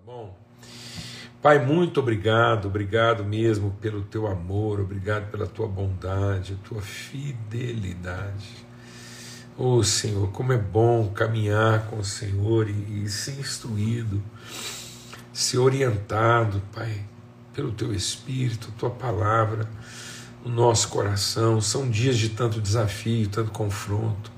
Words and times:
tá 0.00 0.12
bom? 0.12 0.36
Pai, 1.42 1.58
muito 1.64 2.00
obrigado, 2.00 2.66
obrigado 2.66 3.24
mesmo 3.24 3.70
pelo 3.80 4.02
teu 4.02 4.26
amor, 4.26 4.80
obrigado 4.80 5.30
pela 5.30 5.46
tua 5.46 5.66
bondade, 5.66 6.58
tua 6.64 6.80
fidelidade. 6.80 8.66
Oh 9.56 9.82
Senhor, 9.82 10.30
como 10.32 10.52
é 10.52 10.58
bom 10.58 11.08
caminhar 11.08 11.86
com 11.86 11.98
o 11.98 12.04
Senhor 12.04 12.68
e, 12.68 13.04
e 13.04 13.08
ser 13.08 13.38
instruído, 13.38 14.22
ser 15.32 15.58
orientado, 15.58 16.62
Pai, 16.72 17.04
pelo 17.54 17.72
teu 17.72 17.92
Espírito, 17.94 18.72
tua 18.78 18.90
palavra, 18.90 19.68
no 20.44 20.50
nosso 20.50 20.88
coração. 20.88 21.60
São 21.60 21.88
dias 21.90 22.16
de 22.16 22.30
tanto 22.30 22.60
desafio, 22.60 23.28
tanto 23.28 23.50
confronto 23.50 24.30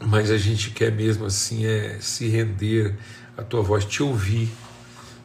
mas 0.00 0.30
a 0.30 0.36
gente 0.36 0.70
quer 0.70 0.92
mesmo 0.92 1.24
assim 1.26 1.64
é 1.64 1.98
se 2.00 2.28
render 2.28 2.96
à 3.36 3.42
tua 3.42 3.62
voz, 3.62 3.84
te 3.84 4.02
ouvir. 4.02 4.52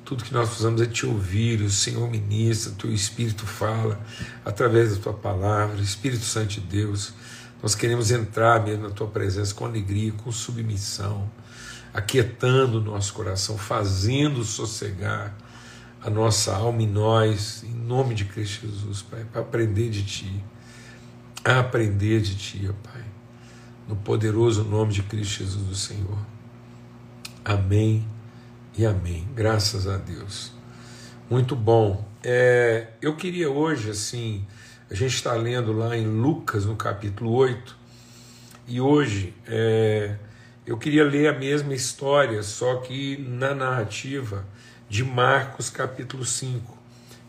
Tudo 0.03 0.23
que 0.23 0.33
nós 0.33 0.49
precisamos 0.49 0.81
é 0.81 0.85
te 0.85 1.05
ouvir, 1.05 1.61
o 1.61 1.69
Senhor 1.69 2.09
ministra, 2.09 2.71
o 2.71 2.75
teu 2.75 2.93
Espírito 2.93 3.45
fala 3.45 3.99
através 4.43 4.95
da 4.95 5.01
tua 5.01 5.13
palavra, 5.13 5.79
Espírito 5.81 6.25
Santo 6.25 6.55
de 6.55 6.59
Deus. 6.61 7.13
Nós 7.63 7.75
queremos 7.75 8.11
entrar 8.11 8.63
mesmo 8.63 8.83
na 8.83 8.89
tua 8.89 9.07
presença 9.07 9.53
com 9.53 9.65
alegria, 9.65 10.11
com 10.11 10.31
submissão, 10.31 11.31
aquietando 11.93 12.79
o 12.79 12.81
nosso 12.81 13.13
coração, 13.13 13.57
fazendo 13.57 14.43
sossegar 14.43 15.37
a 16.01 16.09
nossa 16.09 16.53
alma 16.53 16.81
em 16.81 16.87
nós, 16.87 17.63
em 17.63 17.73
nome 17.73 18.15
de 18.15 18.25
Cristo 18.25 18.67
Jesus, 18.67 19.01
Pai, 19.03 19.25
para 19.31 19.41
aprender 19.41 19.89
de 19.89 20.03
Ti, 20.03 20.43
aprender 21.45 22.19
de 22.21 22.35
Ti, 22.35 22.69
Pai 22.83 23.11
no 23.91 23.97
poderoso 23.97 24.63
nome 24.63 24.93
de 24.93 25.03
Cristo 25.03 25.39
Jesus 25.39 25.67
do 25.67 25.75
Senhor. 25.75 26.17
Amém 27.43 28.05
e 28.77 28.85
amém. 28.85 29.27
Graças 29.33 29.87
a 29.87 29.97
Deus. 29.97 30.51
Muito 31.27 31.55
bom. 31.55 32.07
É, 32.23 32.89
eu 33.01 33.15
queria 33.15 33.49
hoje, 33.49 33.89
assim, 33.89 34.45
a 34.91 34.93
gente 34.93 35.15
está 35.15 35.33
lendo 35.33 35.73
lá 35.73 35.97
em 35.97 36.05
Lucas, 36.05 36.65
no 36.65 36.75
capítulo 36.75 37.31
8, 37.31 37.75
e 38.67 38.79
hoje 38.79 39.33
é, 39.47 40.17
eu 40.67 40.77
queria 40.77 41.03
ler 41.03 41.29
a 41.29 41.39
mesma 41.39 41.73
história, 41.73 42.43
só 42.43 42.75
que 42.75 43.17
na 43.17 43.55
narrativa 43.55 44.45
de 44.87 45.03
Marcos, 45.03 45.71
capítulo 45.71 46.23
5. 46.23 46.77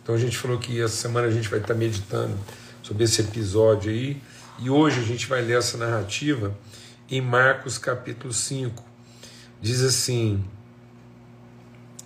Então 0.03 0.14
a 0.14 0.19
gente 0.19 0.36
falou 0.36 0.58
que 0.58 0.79
essa 0.79 0.95
semana 0.95 1.29
a 1.29 1.31
gente 1.31 1.48
vai 1.48 1.61
estar 1.61 1.75
meditando 1.75 2.39
sobre 2.83 3.05
esse 3.05 3.23
episódio 3.23 3.91
aí, 3.91 4.20
e 4.58 4.69
hoje 4.69 5.01
a 5.01 5.05
gente 5.05 5.27
vai 5.27 5.41
ler 5.41 5.56
essa 5.56 5.79
narrativa 5.79 6.55
em 7.11 7.23
Marcos 7.23 7.79
capítulo 7.79 8.34
5. 8.34 8.92
Diz 9.62 9.80
assim, 9.80 10.44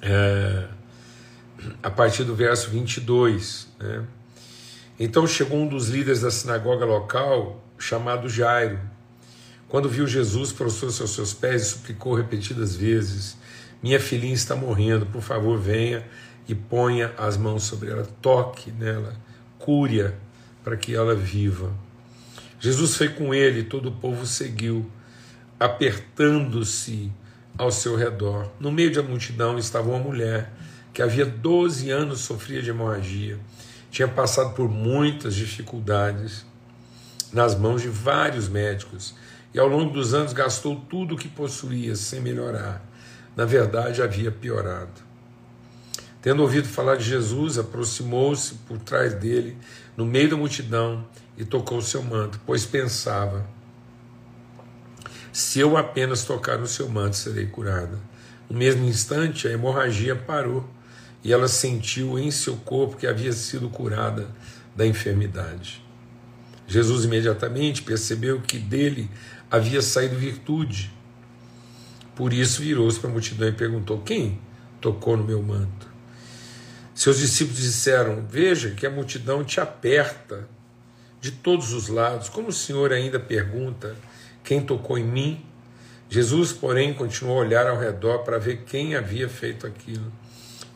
é, 0.02 0.68
a 1.82 1.90
partir 1.90 2.22
do 2.24 2.34
verso 2.34 2.68
22. 2.70 3.68
Né? 3.80 4.04
Então 5.00 5.26
chegou 5.26 5.58
um 5.58 5.66
dos 5.66 5.88
líderes 5.88 6.20
da 6.20 6.30
sinagoga 6.30 6.84
local, 6.84 7.64
chamado 7.78 8.28
Jairo. 8.28 8.78
Quando 9.68 9.88
viu 9.88 10.06
Jesus, 10.06 10.52
prostrou-se 10.52 11.00
aos 11.00 11.12
seus 11.12 11.32
pés 11.32 11.62
e 11.62 11.64
suplicou 11.70 12.14
repetidas 12.14 12.77
vezes: 12.77 13.38
Minha 13.82 13.98
filhinha 13.98 14.34
está 14.34 14.54
morrendo, 14.54 15.06
por 15.06 15.22
favor, 15.22 15.58
venha 15.58 16.06
e 16.46 16.54
ponha 16.54 17.14
as 17.16 17.38
mãos 17.38 17.62
sobre 17.64 17.90
ela, 17.90 18.06
toque 18.20 18.70
nela, 18.70 19.16
cure-a 19.58 20.12
para 20.62 20.77
que 20.77 20.94
ela 20.94 21.14
viva. 21.14 21.72
Jesus 22.60 22.96
foi 22.96 23.08
com 23.08 23.34
ele 23.34 23.64
todo 23.64 23.88
o 23.88 23.92
povo 23.92 24.27
seguiu, 24.27 24.90
apertando-se 25.58 27.10
ao 27.58 27.70
seu 27.70 27.96
redor. 27.96 28.50
No 28.60 28.70
meio 28.70 28.92
da 28.92 29.02
multidão 29.02 29.58
estava 29.58 29.88
uma 29.88 29.98
mulher 29.98 30.52
que 30.92 31.02
havia 31.02 31.26
12 31.26 31.90
anos 31.90 32.20
sofria 32.20 32.62
de 32.62 32.70
hemorragia, 32.70 33.38
tinha 33.90 34.08
passado 34.08 34.55
por 34.55 34.68
muitas 34.68 35.34
dificuldades 35.34 36.45
nas 37.33 37.55
mãos 37.55 37.83
de 37.83 37.89
vários 37.89 38.48
médicos 38.48 39.14
e 39.52 39.58
ao 39.58 39.68
longo 39.68 39.92
dos 39.92 40.14
anos 40.14 40.33
gastou 40.33 40.77
tudo 40.89 41.14
o 41.14 41.18
que 41.18 41.28
possuía 41.28 41.95
sem 41.96 42.20
melhorar. 42.20 42.83
Na 43.34 43.45
verdade, 43.45 44.02
havia 44.02 44.30
piorado. 44.30 45.06
Tendo 46.20 46.42
ouvido 46.42 46.66
falar 46.66 46.96
de 46.96 47.05
Jesus, 47.05 47.58
aproximou-se 47.58 48.55
por 48.66 48.78
trás 48.78 49.14
dele, 49.14 49.56
no 49.96 50.05
meio 50.05 50.30
da 50.30 50.36
multidão, 50.36 51.06
e 51.39 51.45
tocou 51.45 51.80
seu 51.80 52.02
manto, 52.02 52.40
pois 52.45 52.64
pensava: 52.66 53.46
se 55.36 55.61
eu 55.61 55.77
apenas 55.77 56.24
tocar 56.24 56.57
no 56.57 56.67
seu 56.67 56.89
manto, 56.89 57.14
serei 57.14 57.45
curada. 57.45 58.01
No 58.48 58.57
mesmo 58.57 58.86
instante, 58.86 59.47
a 59.47 59.52
hemorragia 59.52 60.17
parou 60.17 60.67
e 61.23 61.30
ela 61.30 61.47
sentiu 61.47 62.19
em 62.19 62.30
seu 62.30 62.57
corpo 62.57 62.97
que 62.97 63.07
havia 63.07 63.30
sido 63.35 63.69
curada 63.69 64.30
da 64.75 64.86
enfermidade. 64.86 65.85
Jesus 66.67 67.05
imediatamente 67.05 67.83
percebeu 67.83 68.41
que 68.41 68.58
dele 68.58 69.11
havia 69.51 69.83
saído 69.83 70.17
virtude. 70.17 70.91
Por 72.14 72.33
isso 72.33 72.63
virou-se 72.63 72.98
para 72.98 73.11
a 73.11 73.13
multidão 73.13 73.48
e 73.48 73.52
perguntou: 73.52 74.01
Quem 74.01 74.41
tocou 74.80 75.19
no 75.19 75.25
meu 75.25 75.42
manto? 75.42 75.86
Seus 76.95 77.19
discípulos 77.19 77.61
disseram: 77.61 78.25
Veja 78.27 78.70
que 78.70 78.86
a 78.86 78.91
multidão 78.91 79.45
te 79.45 79.61
aperta 79.61 80.48
de 81.20 81.30
todos 81.30 81.75
os 81.75 81.89
lados. 81.89 82.30
Como 82.30 82.48
o 82.48 82.52
Senhor 82.55 82.91
ainda 82.91 83.20
pergunta 83.20 83.95
quem 84.46 84.61
tocou 84.61 84.96
em 84.96 85.05
mim? 85.05 85.45
Jesus, 86.08 86.52
porém, 86.52 86.95
continuou 86.95 87.39
a 87.39 87.40
olhar 87.40 87.67
ao 87.67 87.77
redor 87.77 88.18
para 88.18 88.39
ver 88.39 88.62
quem 88.64 88.95
havia 88.95 89.29
feito 89.29 89.67
aquilo. 89.67 90.12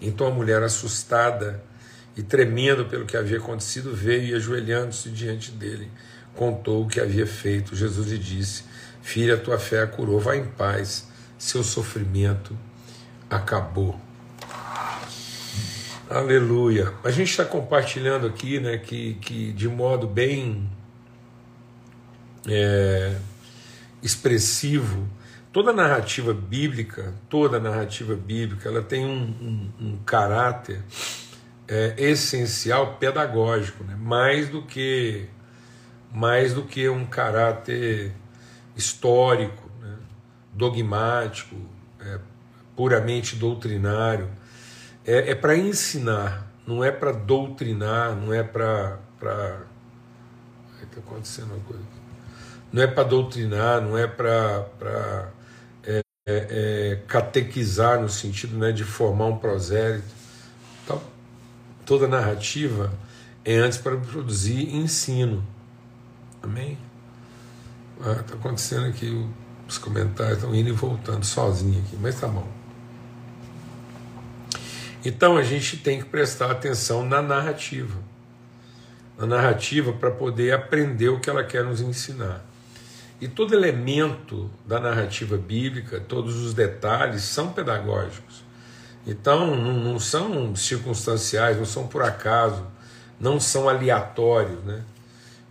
Então 0.03 0.27
a 0.27 0.31
mulher, 0.31 0.61
assustada 0.61 1.63
e 2.17 2.23
tremendo 2.23 2.87
pelo 2.87 3.07
que 3.07 3.17
havia 3.17 3.39
acontecido, 3.39 3.95
veio 3.95 4.25
e, 4.25 4.35
ajoelhando-se 4.35 5.09
diante 5.11 5.53
dele, 5.53 5.89
contou 6.35 6.83
o 6.83 6.89
que 6.89 7.01
havia 7.01 7.25
feito. 7.25 7.77
Jesus 7.77 8.09
lhe 8.09 8.19
disse: 8.19 8.65
Filha, 9.03 9.37
tua 9.37 9.57
fé 9.57 9.83
a 9.83 9.87
curou, 9.87 10.19
vá 10.19 10.35
em 10.35 10.47
paz, 10.47 11.07
seu 11.39 11.63
sofrimento 11.63 12.59
acabou. 13.31 13.99
Aleluia. 16.09 16.93
A 17.05 17.11
gente 17.13 17.31
está 17.31 17.45
compartilhando 17.45 18.27
aqui, 18.27 18.59
né, 18.59 18.79
que, 18.79 19.15
que 19.15 19.53
de 19.53 19.69
modo 19.69 20.09
bem 20.09 20.69
é, 22.49 23.15
expressivo, 24.03 25.09
toda 25.53 25.73
narrativa 25.73 26.33
bíblica, 26.33 27.15
toda 27.29 27.59
narrativa 27.61 28.15
bíblica, 28.15 28.69
ela 28.69 28.83
tem 28.83 29.05
um, 29.05 29.23
um, 29.81 29.87
um 29.87 29.99
caráter 30.05 30.83
é, 31.69 31.95
essencial 31.99 32.97
pedagógico, 32.97 33.85
né? 33.85 33.97
mais 33.99 34.49
do 34.49 34.63
que 34.63 35.29
mais 36.13 36.53
do 36.53 36.65
que 36.65 36.89
um 36.89 37.07
caráter 37.07 38.13
histórico, 38.77 39.71
né? 39.81 39.97
dogmático, 40.53 41.57
é, 42.01 42.19
puramente 42.75 43.37
doutrinário 43.37 44.29
é, 45.07 45.31
é 45.31 45.35
para 45.35 45.57
ensinar, 45.57 46.47
não 46.67 46.85
é 46.85 46.91
para 46.91 47.13
doutrinar, 47.13 48.15
não 48.15 48.33
é 48.33 48.43
para. 48.43 48.99
Está 50.83 51.01
acontecendo 51.01 51.53
uma 51.53 51.65
coisa 51.65 51.83
aqui. 51.83 52.00
Não 52.73 52.83
é 52.83 52.87
para 52.87 53.03
doutrinar, 53.05 53.81
não 53.81 53.99
é 53.99 54.07
para 54.07 55.33
é, 55.85 56.03
é, 56.27 56.47
é, 56.51 57.03
catequizar 57.07 58.01
no 58.01 58.09
sentido 58.09 58.57
né, 58.57 58.71
de 58.71 58.85
formar 58.85 59.27
um 59.27 59.37
prosélito. 59.37 60.05
Então, 60.85 61.01
toda 61.85 62.07
narrativa 62.07 62.93
é 63.45 63.57
antes 63.57 63.79
para 63.79 63.97
produzir 63.97 64.75
ensino. 64.75 65.45
Amém? 66.43 66.79
Está 67.99 68.13
ah, 68.13 68.23
tá 68.23 68.35
acontecendo 68.35 68.87
aqui, 68.87 69.29
os 69.69 69.77
comentários 69.77 70.39
estão 70.39 70.55
indo 70.55 70.69
e 70.69 70.73
voltando 70.73 71.25
sozinho 71.25 71.83
aqui, 71.83 71.97
mas 72.01 72.19
tá 72.19 72.29
bom. 72.29 72.47
Então 75.05 75.37
a 75.37 75.43
gente 75.43 75.79
tem 75.79 75.99
que 75.99 76.07
prestar 76.07 76.51
atenção 76.51 77.05
na 77.05 77.23
narrativa. 77.23 77.99
Na 79.19 79.27
narrativa 79.27 79.93
para 79.93 80.11
poder 80.11 80.53
aprender 80.53 81.09
o 81.09 81.21
que 81.21 81.29
ela 81.29 81.45
quer 81.45 81.65
nos 81.65 81.81
ensinar. 81.81 82.45
E 83.21 83.29
todo 83.29 83.55
elemento 83.55 84.51
da 84.67 84.81
narrativa 84.81 85.37
bíblica, 85.37 86.01
todos 86.01 86.37
os 86.37 86.55
detalhes 86.55 87.23
são 87.23 87.53
pedagógicos. 87.53 88.43
Então 89.07 89.55
não, 89.57 89.99
são 90.01 90.57
circunstanciais, 90.57 91.59
não 91.59 91.67
são 91.67 91.87
por 91.87 92.03
acaso, 92.03 92.67
não 93.21 93.39
são 93.39 93.69
aleatórios. 93.69 94.65
Né? 94.65 94.83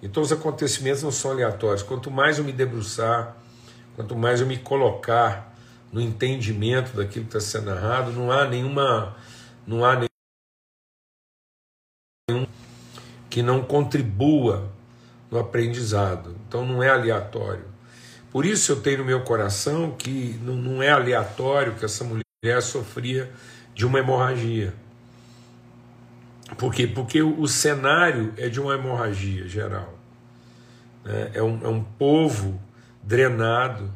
Então 0.01 0.23
os 0.23 0.31
acontecimentos 0.31 1.03
não 1.03 1.11
são 1.11 1.29
aleatórios. 1.31 1.83
Quanto 1.83 2.09
mais 2.09 2.39
eu 2.39 2.43
me 2.43 2.51
debruçar, 2.51 3.35
quanto 3.95 4.15
mais 4.15 4.41
eu 4.41 4.47
me 4.47 4.57
colocar 4.57 5.55
no 5.91 6.01
entendimento 6.01 6.95
daquilo 6.95 7.25
que 7.25 7.37
está 7.37 7.59
sendo 7.59 7.73
narrado, 7.73 8.11
não 8.11 8.31
há 8.31 8.47
nenhuma 8.47 9.15
não 9.65 9.85
há 9.85 9.95
nenhum 12.29 12.47
que 13.29 13.43
não 13.43 13.61
contribua 13.61 14.71
no 15.31 15.39
aprendizado. 15.39 16.35
Então 16.47 16.65
não 16.65 16.81
é 16.81 16.89
aleatório. 16.89 17.65
Por 18.31 18.45
isso 18.45 18.71
eu 18.71 18.81
tenho 18.81 18.99
no 18.99 19.05
meu 19.05 19.21
coração 19.21 19.91
que 19.91 20.39
não, 20.43 20.55
não 20.55 20.83
é 20.83 20.89
aleatório 20.89 21.75
que 21.75 21.85
essa 21.85 22.03
mulher 22.03 22.61
sofria 22.61 23.31
de 23.73 23.85
uma 23.85 23.99
hemorragia. 23.99 24.73
Por 26.57 26.73
quê? 26.73 26.87
Porque 26.87 27.21
o 27.21 27.47
cenário 27.47 28.33
é 28.37 28.49
de 28.49 28.59
uma 28.59 28.73
hemorragia 28.73 29.47
geral. 29.47 29.97
Né? 31.03 31.31
É, 31.33 31.43
um, 31.43 31.63
é 31.63 31.67
um 31.67 31.83
povo 31.83 32.59
drenado 33.03 33.91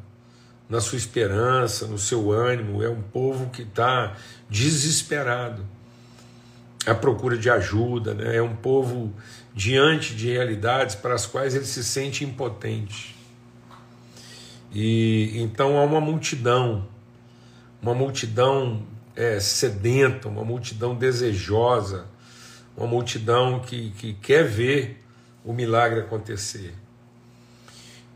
na 0.70 0.80
sua 0.80 0.98
esperança, 0.98 1.86
no 1.88 2.00
seu 2.00 2.32
ânimo, 2.32 2.82
é 2.82 2.90
um 2.90 3.02
povo 3.02 3.50
que 3.50 3.64
está 3.64 4.16
desesperado 4.50 5.64
à 6.86 6.94
procura 6.94 7.38
de 7.38 7.50
ajuda, 7.50 8.14
né? 8.14 8.38
é 8.38 8.42
um 8.42 8.56
povo 8.56 9.14
diante 9.54 10.16
de 10.16 10.32
realidades 10.32 10.96
para 10.96 11.14
as 11.14 11.26
quais 11.26 11.56
ele 11.56 11.66
se 11.66 11.84
sente 11.84 12.24
impotente. 12.24 13.16
E 14.74 15.32
então 15.36 15.78
há 15.78 15.84
uma 15.84 16.02
multidão, 16.02 16.88
uma 17.82 17.94
multidão 17.94 18.84
é, 19.16 19.40
sedenta, 19.40 20.28
uma 20.28 20.44
multidão 20.44 20.96
desejosa, 20.96 22.06
uma 22.76 22.88
multidão 22.88 23.60
que, 23.60 23.92
que 23.92 24.14
quer 24.14 24.44
ver 24.44 25.04
o 25.46 25.54
milagre 25.54 26.00
acontecer. 26.00 26.74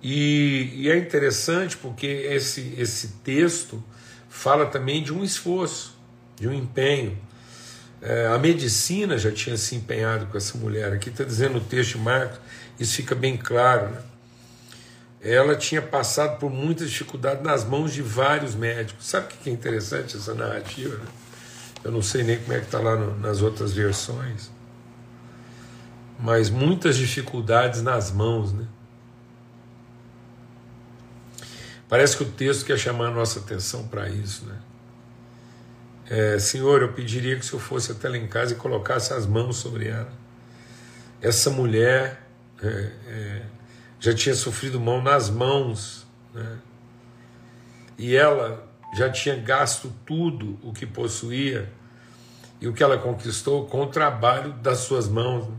E, 0.02 0.72
e, 0.76 0.90
é 0.90 0.98
interessante 0.98 1.76
porque 1.76 2.08
esse, 2.08 2.74
esse 2.78 3.10
texto 3.24 3.84
fala 4.30 4.66
também 4.66 5.02
de 5.02 5.14
um 5.14 5.24
esforço, 5.24 5.98
de 6.36 6.48
um 6.48 6.54
empenho. 6.54 7.18
É, 8.02 8.28
a 8.28 8.38
medicina 8.38 9.18
já 9.18 9.32
tinha 9.32 9.58
se 9.58 9.76
empenhado 9.76 10.28
com 10.28 10.38
essa 10.38 10.58
mulher. 10.58 10.94
Aqui 10.94 11.10
está 11.10 11.24
dizendo 11.24 11.58
o 11.58 11.62
texto 11.62 11.94
de 11.94 12.00
Marcos, 12.00 12.40
isso 12.80 12.96
fica 12.96 13.16
bem 13.16 13.36
claro. 13.36 13.90
Né? 13.90 14.02
Ela 15.22 15.56
tinha 15.56 15.82
passado 15.82 16.38
por 16.38 16.52
muitas 16.52 16.90
dificuldades 16.90 17.44
nas 17.44 17.66
mãos 17.66 17.94
de 17.94 18.02
vários 18.02 18.54
médicos. 18.54 19.08
Sabe 19.08 19.26
o 19.26 19.30
que 19.30 19.50
é 19.50 19.54
interessante 19.54 20.16
essa 20.16 20.34
narrativa? 20.34 20.96
Né? 20.98 21.06
Eu 21.84 21.92
não 21.92 22.02
sei 22.02 22.24
nem 22.24 22.38
como 22.38 22.54
é 22.54 22.60
que 22.60 22.66
está 22.66 22.80
lá 22.80 22.96
no, 22.96 23.18
nas 23.20 23.42
outras 23.42 23.74
versões. 23.74 24.52
Mas 26.20 26.50
muitas 26.50 26.98
dificuldades 26.98 27.82
nas 27.82 28.12
mãos, 28.12 28.54
né? 28.54 28.66
Parece 31.88 32.18
que 32.18 32.24
o 32.24 32.26
texto 32.26 32.66
quer 32.66 32.78
chamar 32.78 33.08
a 33.08 33.12
nossa 33.12 33.40
atenção 33.40 33.88
para 33.88 34.10
isso, 34.10 34.46
né? 34.46 34.56
É, 36.10 36.40
Senhor, 36.40 36.82
eu 36.82 36.94
pediria 36.94 37.36
que 37.36 37.42
o 37.42 37.44
Senhor 37.44 37.62
fosse 37.62 37.92
até 37.92 38.08
lá 38.08 38.18
em 38.18 38.28
casa 38.28 38.54
e 38.54 38.56
colocasse 38.56 39.14
as 39.14 39.26
mãos 39.26 39.58
sobre 39.58 39.90
ela. 39.90 40.12
Essa 41.22 41.50
mulher 41.50 42.26
é, 42.64 42.92
é, 43.08 43.42
já 44.00 44.14
tinha 44.14 44.34
sofrido 44.34 44.80
mão 44.80 45.02
nas 45.02 45.30
mãos, 45.30 46.08
né? 46.34 46.60
e 47.98 48.16
ela 48.16 48.66
já 48.96 49.10
tinha 49.10 49.36
gasto 49.36 49.94
tudo 50.06 50.58
o 50.64 50.72
que 50.72 50.86
possuía 50.86 51.70
e 52.62 52.70
o 52.70 52.74
que 52.74 52.82
ela 52.82 52.98
conquistou 52.98 53.66
com 53.66 53.82
o 53.82 53.88
trabalho 53.88 54.54
das 54.54 54.80
suas 54.80 55.10
mãos. 55.10 55.48
Né? 55.48 55.56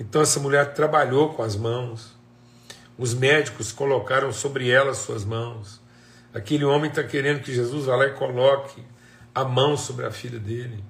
Então 0.00 0.20
essa 0.20 0.38
mulher 0.38 0.74
trabalhou 0.74 1.32
com 1.32 1.42
as 1.42 1.56
mãos, 1.56 2.14
os 2.98 3.14
médicos 3.14 3.72
colocaram 3.72 4.30
sobre 4.32 4.68
ela 4.68 4.92
suas 4.92 5.24
mãos. 5.24 5.80
Aquele 6.34 6.64
homem 6.64 6.90
está 6.90 7.02
querendo 7.02 7.40
que 7.40 7.54
Jesus 7.54 7.86
vá 7.86 7.96
lá 7.96 8.06
e 8.06 8.12
coloque 8.12 8.84
a 9.34 9.44
mão 9.44 9.76
sobre 9.76 10.06
a 10.06 10.10
filha 10.10 10.38
dele. 10.38 10.84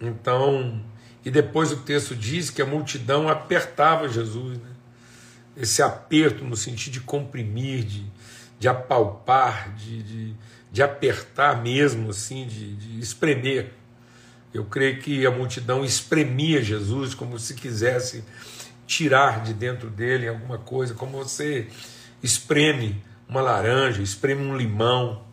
Então, 0.00 0.82
e 1.24 1.30
depois 1.30 1.72
o 1.72 1.78
texto 1.78 2.14
diz 2.14 2.50
que 2.50 2.60
a 2.60 2.66
multidão 2.66 3.28
apertava 3.28 4.08
Jesus. 4.08 4.58
Né? 4.58 4.70
Esse 5.56 5.82
aperto 5.82 6.44
no 6.44 6.54
sentido 6.56 6.92
de 6.94 7.00
comprimir, 7.00 7.84
de, 7.84 8.04
de 8.58 8.68
apalpar, 8.68 9.74
de, 9.74 10.02
de, 10.02 10.34
de 10.70 10.82
apertar 10.82 11.62
mesmo, 11.62 12.10
assim, 12.10 12.46
de, 12.46 12.76
de 12.76 13.00
espremer. 13.00 13.72
Eu 14.52 14.64
creio 14.64 15.00
que 15.00 15.26
a 15.26 15.30
multidão 15.30 15.84
espremia 15.84 16.62
Jesus 16.62 17.14
como 17.14 17.38
se 17.38 17.54
quisesse 17.54 18.22
tirar 18.86 19.42
de 19.42 19.52
dentro 19.52 19.90
dele 19.90 20.28
alguma 20.28 20.58
coisa, 20.58 20.94
como 20.94 21.18
você 21.18 21.66
espreme 22.22 23.02
uma 23.28 23.40
laranja, 23.40 24.02
espreme 24.02 24.42
um 24.42 24.56
limão. 24.56 25.24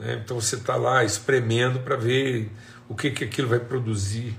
Né? 0.00 0.18
Então 0.24 0.40
você 0.40 0.56
está 0.56 0.76
lá 0.76 1.04
espremendo 1.04 1.80
para 1.80 1.94
ver 1.94 2.50
o 2.88 2.94
que, 2.94 3.10
que 3.10 3.22
aquilo 3.22 3.48
vai 3.48 3.60
produzir. 3.60 4.34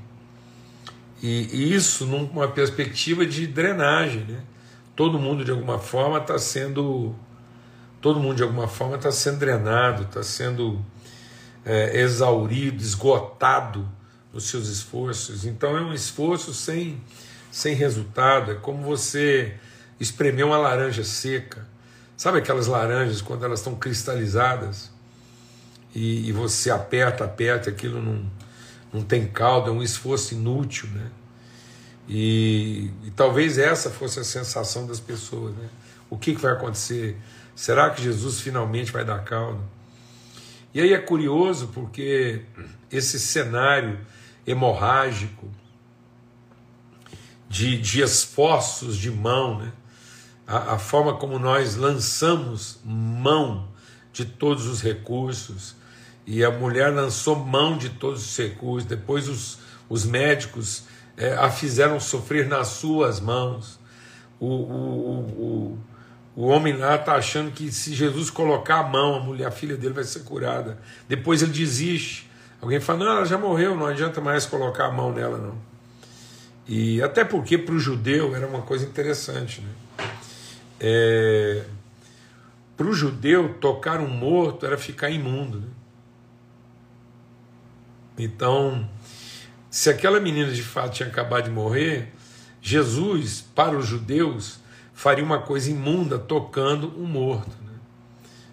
E, 1.21 1.47
e, 1.53 1.73
isso 1.73 2.07
numa 2.07 2.47
perspectiva 2.47 3.25
de 3.25 3.45
drenagem. 3.45 4.25
Né? 4.25 4.41
Todo 4.95 5.19
mundo 5.19 5.45
de 5.45 5.51
alguma 5.51 5.77
forma 5.77 6.17
está 6.17 6.37
sendo. 6.39 7.15
Todo 8.01 8.19
mundo 8.19 8.37
de 8.37 8.43
alguma 8.43 8.67
forma 8.67 8.95
está 8.95 9.11
sendo 9.11 9.37
drenado, 9.37 10.03
está 10.03 10.23
sendo 10.23 10.83
é, 11.63 12.01
exaurido, 12.01 12.81
esgotado 12.81 13.87
nos 14.33 14.45
seus 14.45 14.67
esforços. 14.67 15.45
Então 15.45 15.77
é 15.77 15.81
um 15.81 15.93
esforço 15.93 16.51
sem 16.51 16.99
sem 17.51 17.75
resultado. 17.75 18.51
É 18.51 18.55
como 18.55 18.81
você 18.81 19.55
espremer 19.99 20.47
uma 20.47 20.57
laranja 20.57 21.03
seca. 21.03 21.67
Sabe 22.17 22.39
aquelas 22.39 22.65
laranjas 22.65 23.21
quando 23.21 23.45
elas 23.45 23.59
estão 23.59 23.75
cristalizadas 23.75 24.90
e, 25.93 26.27
e 26.29 26.31
você 26.31 26.71
aperta, 26.71 27.25
aperta, 27.25 27.69
aquilo 27.69 28.01
não, 28.01 28.25
não 28.91 29.01
tem 29.03 29.27
caldo, 29.27 29.69
é 29.69 29.73
um 29.73 29.83
esforço 29.83 30.33
inútil, 30.33 30.87
né? 30.89 31.09
E, 32.07 32.89
e, 33.03 33.11
talvez 33.11 33.57
essa 33.57 33.89
fosse 33.89 34.19
a 34.19 34.23
sensação 34.23 34.85
das 34.85 34.99
pessoas, 34.99 35.55
né? 35.55 35.69
O 36.09 36.17
que, 36.17 36.35
que 36.35 36.41
vai 36.41 36.51
acontecer? 36.51 37.17
Será 37.55 37.89
que 37.89 38.01
Jesus 38.01 38.41
finalmente 38.41 38.91
vai 38.91 39.05
dar 39.05 39.23
caldo? 39.23 39.63
E 40.73 40.81
aí 40.81 40.93
é 40.93 40.97
curioso 40.97 41.69
porque 41.73 42.41
esse 42.91 43.19
cenário 43.19 43.99
hemorrágico, 44.45 45.49
de, 47.47 47.77
de 47.77 48.01
esforços 48.01 48.95
de 48.95 49.11
mão, 49.11 49.59
né? 49.59 49.71
a, 50.47 50.73
a 50.73 50.79
forma 50.79 51.15
como 51.15 51.37
nós 51.37 51.75
lançamos 51.75 52.79
mão 52.83 53.67
de 54.13 54.25
todos 54.25 54.67
os 54.67 54.81
recursos, 54.81 55.75
e 56.25 56.43
a 56.43 56.51
mulher 56.51 56.93
lançou 56.93 57.35
mão 57.35 57.77
de 57.77 57.89
todos 57.89 58.25
os 58.25 58.37
recursos, 58.37 58.87
depois 58.87 59.27
os, 59.27 59.59
os 59.89 60.05
médicos 60.05 60.83
é, 61.17 61.33
a 61.33 61.49
fizeram 61.49 61.99
sofrer 61.99 62.47
nas 62.47 62.67
suas 62.67 63.19
mãos. 63.19 63.79
O, 64.39 64.47
o, 64.47 65.19
o, 65.19 65.77
o 66.35 66.47
homem 66.47 66.75
lá 66.77 66.95
está 66.95 67.15
achando 67.15 67.51
que 67.51 67.71
se 67.71 67.93
Jesus 67.93 68.29
colocar 68.29 68.79
a 68.79 68.83
mão, 68.83 69.15
a 69.15 69.19
mulher, 69.19 69.47
a 69.47 69.51
filha 69.51 69.75
dele 69.75 69.93
vai 69.93 70.03
ser 70.03 70.21
curada. 70.21 70.79
Depois 71.07 71.41
ele 71.41 71.51
desiste. 71.51 72.29
Alguém 72.61 72.79
fala: 72.79 72.99
não, 72.99 73.11
ela 73.17 73.25
já 73.25 73.37
morreu, 73.37 73.75
não 73.75 73.85
adianta 73.85 74.21
mais 74.21 74.45
colocar 74.45 74.85
a 74.85 74.91
mão 74.91 75.11
nela, 75.11 75.37
não. 75.37 75.71
E 76.67 77.01
até 77.01 77.25
porque 77.25 77.57
para 77.57 77.75
o 77.75 77.79
judeu 77.79 78.35
era 78.35 78.47
uma 78.47 78.61
coisa 78.61 78.85
interessante. 78.85 79.61
Né? 79.61 80.07
É, 80.79 81.63
para 82.77 82.87
o 82.87 82.93
judeu, 82.93 83.55
tocar 83.55 83.99
um 83.99 84.07
morto 84.07 84.65
era 84.65 84.77
ficar 84.77 85.09
imundo. 85.09 85.59
Né? 85.59 85.67
Então, 88.17 88.87
se 89.69 89.89
aquela 89.89 90.19
menina 90.19 90.51
de 90.51 90.63
fato 90.63 90.93
tinha 90.95 91.09
acabado 91.09 91.45
de 91.45 91.49
morrer, 91.49 92.11
Jesus, 92.61 93.41
para 93.55 93.77
os 93.77 93.87
judeus, 93.87 94.59
faria 94.93 95.23
uma 95.23 95.39
coisa 95.39 95.71
imunda 95.71 96.19
tocando 96.19 96.93
um 96.99 97.05
morto. 97.05 97.55
Né? 97.63 97.73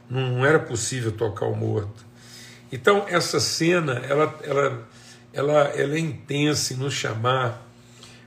Não 0.08 0.46
era 0.46 0.58
possível 0.58 1.12
tocar 1.12 1.46
o 1.46 1.56
morto. 1.56 2.06
Então, 2.70 3.04
essa 3.08 3.40
cena 3.40 3.94
ela, 4.08 4.38
ela, 4.42 4.88
ela, 5.32 5.62
ela 5.68 5.94
é 5.94 5.98
intensa 5.98 6.72
em 6.72 6.76
nos 6.76 6.94
chamar 6.94 7.66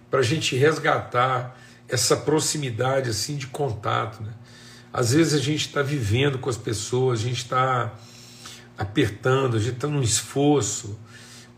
para 0.09 0.19
a 0.19 0.23
gente 0.23 0.55
resgatar 0.55 1.57
essa 1.87 2.15
proximidade 2.15 3.09
assim 3.09 3.37
de 3.37 3.47
contato. 3.47 4.21
Né? 4.21 4.33
Às 4.93 5.13
vezes 5.13 5.33
a 5.33 5.43
gente 5.43 5.67
está 5.67 5.81
vivendo 5.81 6.37
com 6.37 6.49
as 6.49 6.57
pessoas, 6.57 7.19
a 7.19 7.23
gente 7.23 7.37
está 7.37 7.93
apertando, 8.77 9.57
a 9.57 9.59
gente 9.59 9.75
está 9.75 9.87
num 9.87 10.01
esforço, 10.01 10.99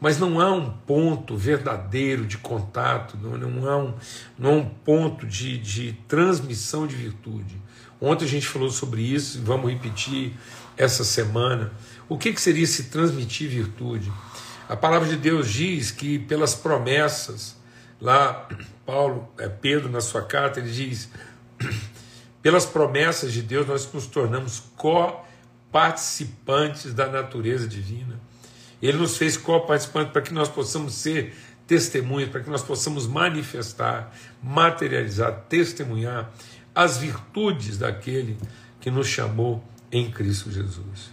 mas 0.03 0.19
não 0.19 0.39
há 0.39 0.51
um 0.51 0.69
ponto 0.69 1.37
verdadeiro 1.37 2.25
de 2.25 2.37
contato, 2.37 3.17
não, 3.17 3.37
não, 3.37 3.69
há, 3.69 3.77
um, 3.77 3.93
não 4.37 4.49
há 4.49 4.53
um 4.57 4.65
ponto 4.65 5.25
de, 5.25 5.57
de 5.57 5.93
transmissão 6.07 6.85
de 6.85 6.95
virtude. 6.95 7.61
Ontem 7.99 8.25
a 8.25 8.27
gente 8.27 8.47
falou 8.47 8.69
sobre 8.69 9.01
isso 9.01 9.41
vamos 9.41 9.71
repetir 9.71 10.33
essa 10.75 11.03
semana. 11.03 11.71
O 12.09 12.17
que, 12.17 12.33
que 12.33 12.41
seria 12.41 12.67
se 12.67 12.85
transmitir 12.85 13.49
virtude? 13.49 14.11
A 14.67 14.75
palavra 14.75 15.07
de 15.07 15.15
Deus 15.15 15.49
diz 15.49 15.89
que 15.89 16.19
pelas 16.19 16.53
promessas 16.53 17.55
Lá, 18.03 18.47
Paulo, 18.85 19.27
é, 19.37 19.47
Pedro, 19.47 19.89
na 19.89 20.01
sua 20.01 20.23
carta, 20.23 20.59
ele 20.59 20.69
diz: 20.69 21.09
pelas 22.43 22.65
promessas 22.65 23.31
de 23.31 23.41
Deus, 23.41 23.65
nós 23.65 23.89
nos 23.93 24.07
tornamos 24.07 24.61
co-participantes 24.75 26.93
da 26.93 27.07
natureza 27.07 27.65
divina. 27.65 28.19
Ele 28.83 28.97
nos 28.97 29.15
fez 29.15 29.37
co-participantes 29.37 30.11
para 30.11 30.21
que 30.21 30.33
nós 30.33 30.49
possamos 30.49 30.93
ser 30.95 31.33
testemunhas, 31.65 32.29
para 32.29 32.41
que 32.41 32.49
nós 32.49 32.61
possamos 32.61 33.07
manifestar, 33.07 34.13
materializar, 34.43 35.45
testemunhar 35.47 36.29
as 36.75 36.97
virtudes 36.97 37.77
daquele 37.77 38.37
que 38.81 38.91
nos 38.91 39.07
chamou 39.07 39.63
em 39.89 40.11
Cristo 40.11 40.51
Jesus. 40.51 41.11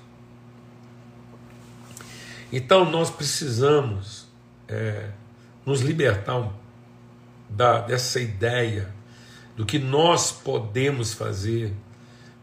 Então 2.53 2.91
nós 2.91 3.09
precisamos 3.09 4.27
é, 4.67 5.11
nos 5.65 5.81
libertar 5.81 6.53
da, 7.49 7.83
dessa 7.83 8.19
ideia 8.19 8.93
do 9.57 9.65
que 9.65 9.79
nós 9.79 10.33
podemos 10.33 11.15
fazer 11.15 11.73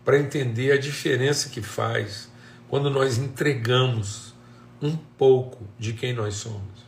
para 0.06 0.18
entender 0.18 0.72
a 0.72 0.78
diferença 0.78 1.50
que 1.50 1.62
faz 1.62 2.32
quando 2.70 2.90
nós 2.90 3.18
entregamos 3.18 4.27
um 4.82 4.96
pouco 5.18 5.66
de 5.78 5.94
quem 5.94 6.14
nós 6.14 6.36
somos. 6.36 6.86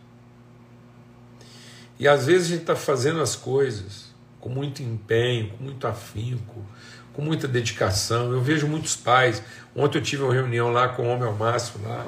E 2.00 2.08
às 2.08 2.28
vezes 2.28 2.48
a 2.48 2.50
gente 2.52 2.62
está 2.62 2.76
fazendo 2.76 3.22
as 3.22 3.36
coisas 3.36 4.10
com 4.40 4.50
muito 4.50 4.82
empenho, 4.82 5.50
com 5.50 5.64
muito 5.64 5.86
afinco, 5.86 6.66
com 7.14 7.22
muita 7.22 7.48
dedicação. 7.48 8.32
Eu 8.32 8.42
vejo 8.42 8.68
muitos 8.68 8.96
pais. 8.96 9.44
Ontem 9.76 9.98
eu 9.98 10.04
tive 10.04 10.24
uma 10.24 10.34
reunião 10.34 10.72
lá 10.72 10.88
com 10.90 11.04
o 11.04 11.08
Homem 11.08 11.28
ao 11.28 11.36
Máximo 11.36 11.88
lá, 11.88 12.06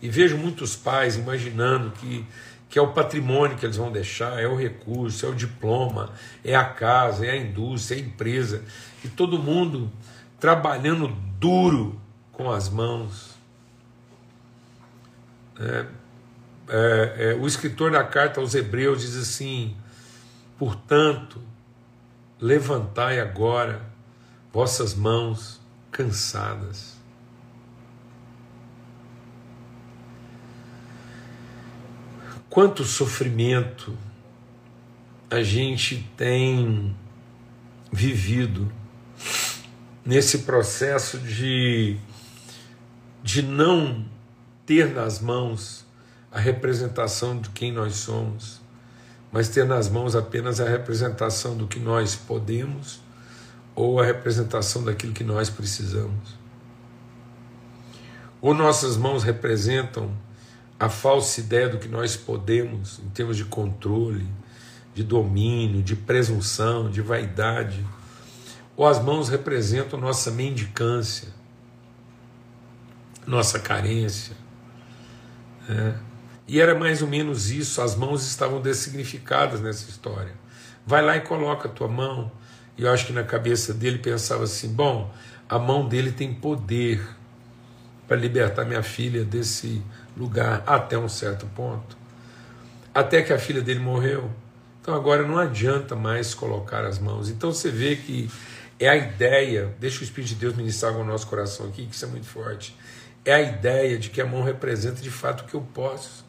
e 0.00 0.08
vejo 0.08 0.36
muitos 0.36 0.76
pais 0.76 1.16
imaginando 1.16 1.90
que, 1.92 2.24
que 2.68 2.78
é 2.78 2.82
o 2.82 2.92
patrimônio 2.92 3.56
que 3.56 3.66
eles 3.66 3.76
vão 3.76 3.90
deixar, 3.90 4.40
é 4.40 4.46
o 4.46 4.56
recurso, 4.56 5.26
é 5.26 5.28
o 5.28 5.34
diploma, 5.34 6.10
é 6.44 6.54
a 6.54 6.64
casa, 6.64 7.26
é 7.26 7.30
a 7.30 7.36
indústria, 7.36 7.96
é 7.96 7.98
a 7.98 8.04
empresa. 8.04 8.62
E 9.04 9.08
todo 9.08 9.38
mundo 9.38 9.90
trabalhando 10.40 11.08
duro 11.38 12.00
com 12.32 12.50
as 12.50 12.68
mãos. 12.68 13.31
É, 15.62 15.86
é, 16.68 17.30
é, 17.30 17.34
o 17.34 17.46
escritor 17.46 17.92
da 17.92 18.02
carta 18.02 18.40
aos 18.40 18.54
Hebreus 18.54 19.02
diz 19.02 19.16
assim: 19.16 19.76
portanto, 20.58 21.40
levantai 22.40 23.20
agora 23.20 23.82
vossas 24.52 24.94
mãos 24.94 25.60
cansadas. 25.90 27.00
Quanto 32.50 32.84
sofrimento 32.84 33.96
a 35.30 35.42
gente 35.42 36.06
tem 36.16 36.94
vivido 37.90 38.70
nesse 40.04 40.38
processo 40.38 41.18
de, 41.18 41.96
de 43.22 43.40
não 43.40 44.04
ter 44.64 44.92
nas 44.92 45.20
mãos 45.20 45.84
a 46.30 46.38
representação 46.38 47.38
de 47.38 47.50
quem 47.50 47.72
nós 47.72 47.96
somos, 47.96 48.60
mas 49.30 49.48
ter 49.48 49.64
nas 49.64 49.88
mãos 49.88 50.14
apenas 50.14 50.60
a 50.60 50.68
representação 50.68 51.56
do 51.56 51.66
que 51.66 51.78
nós 51.78 52.14
podemos 52.14 53.00
ou 53.74 54.00
a 54.00 54.04
representação 54.04 54.84
daquilo 54.84 55.12
que 55.12 55.24
nós 55.24 55.48
precisamos. 55.48 56.38
Ou 58.40 58.54
nossas 58.54 58.96
mãos 58.96 59.22
representam 59.22 60.10
a 60.78 60.88
falsa 60.88 61.40
ideia 61.40 61.68
do 61.68 61.78
que 61.78 61.88
nós 61.88 62.16
podemos 62.16 62.98
em 62.98 63.08
termos 63.10 63.36
de 63.36 63.44
controle, 63.44 64.26
de 64.94 65.02
domínio, 65.02 65.82
de 65.82 65.94
presunção, 65.94 66.90
de 66.90 67.00
vaidade, 67.00 67.86
ou 68.76 68.86
as 68.86 69.02
mãos 69.02 69.28
representam 69.28 69.98
nossa 69.98 70.30
mendicância, 70.30 71.28
nossa 73.26 73.58
carência. 73.58 74.41
Né? 75.72 75.94
E 76.46 76.60
era 76.60 76.74
mais 76.74 77.02
ou 77.02 77.08
menos 77.08 77.50
isso, 77.50 77.80
as 77.80 77.94
mãos 77.94 78.26
estavam 78.26 78.60
dessignificadas 78.60 79.60
nessa 79.60 79.88
história. 79.88 80.32
Vai 80.86 81.02
lá 81.02 81.16
e 81.16 81.20
coloca 81.20 81.68
a 81.68 81.70
tua 81.70 81.88
mão 81.88 82.30
e 82.76 82.82
eu 82.82 82.90
acho 82.90 83.06
que 83.06 83.12
na 83.12 83.22
cabeça 83.22 83.72
dele 83.72 83.98
pensava 83.98 84.44
assim: 84.44 84.68
bom, 84.68 85.12
a 85.48 85.58
mão 85.58 85.88
dele 85.88 86.12
tem 86.12 86.32
poder 86.32 87.00
para 88.08 88.16
libertar 88.16 88.64
minha 88.64 88.82
filha 88.82 89.24
desse 89.24 89.82
lugar 90.16 90.62
até 90.66 90.98
um 90.98 91.08
certo 91.08 91.46
ponto. 91.54 91.96
Até 92.94 93.22
que 93.22 93.32
a 93.32 93.38
filha 93.38 93.62
dele 93.62 93.80
morreu. 93.80 94.30
Então 94.80 94.94
agora 94.94 95.26
não 95.26 95.38
adianta 95.38 95.94
mais 95.94 96.34
colocar 96.34 96.84
as 96.84 96.98
mãos. 96.98 97.28
Então 97.28 97.52
você 97.52 97.70
vê 97.70 97.96
que 97.96 98.28
é 98.80 98.88
a 98.88 98.96
ideia, 98.96 99.72
deixa 99.78 100.00
o 100.00 100.02
Espírito 100.02 100.30
de 100.30 100.34
Deus 100.34 100.54
ministrar 100.54 100.96
o 100.96 101.04
nosso 101.04 101.26
coração 101.28 101.66
aqui, 101.68 101.86
que 101.86 101.94
isso 101.94 102.04
é 102.04 102.08
muito 102.08 102.26
forte. 102.26 102.76
É 103.24 103.34
a 103.34 103.42
ideia 103.42 103.98
de 103.98 104.10
que 104.10 104.20
a 104.20 104.26
mão 104.26 104.42
representa 104.42 105.00
de 105.00 105.10
fato 105.10 105.42
o 105.42 105.44
que 105.46 105.54
eu 105.54 105.60
posso. 105.60 106.24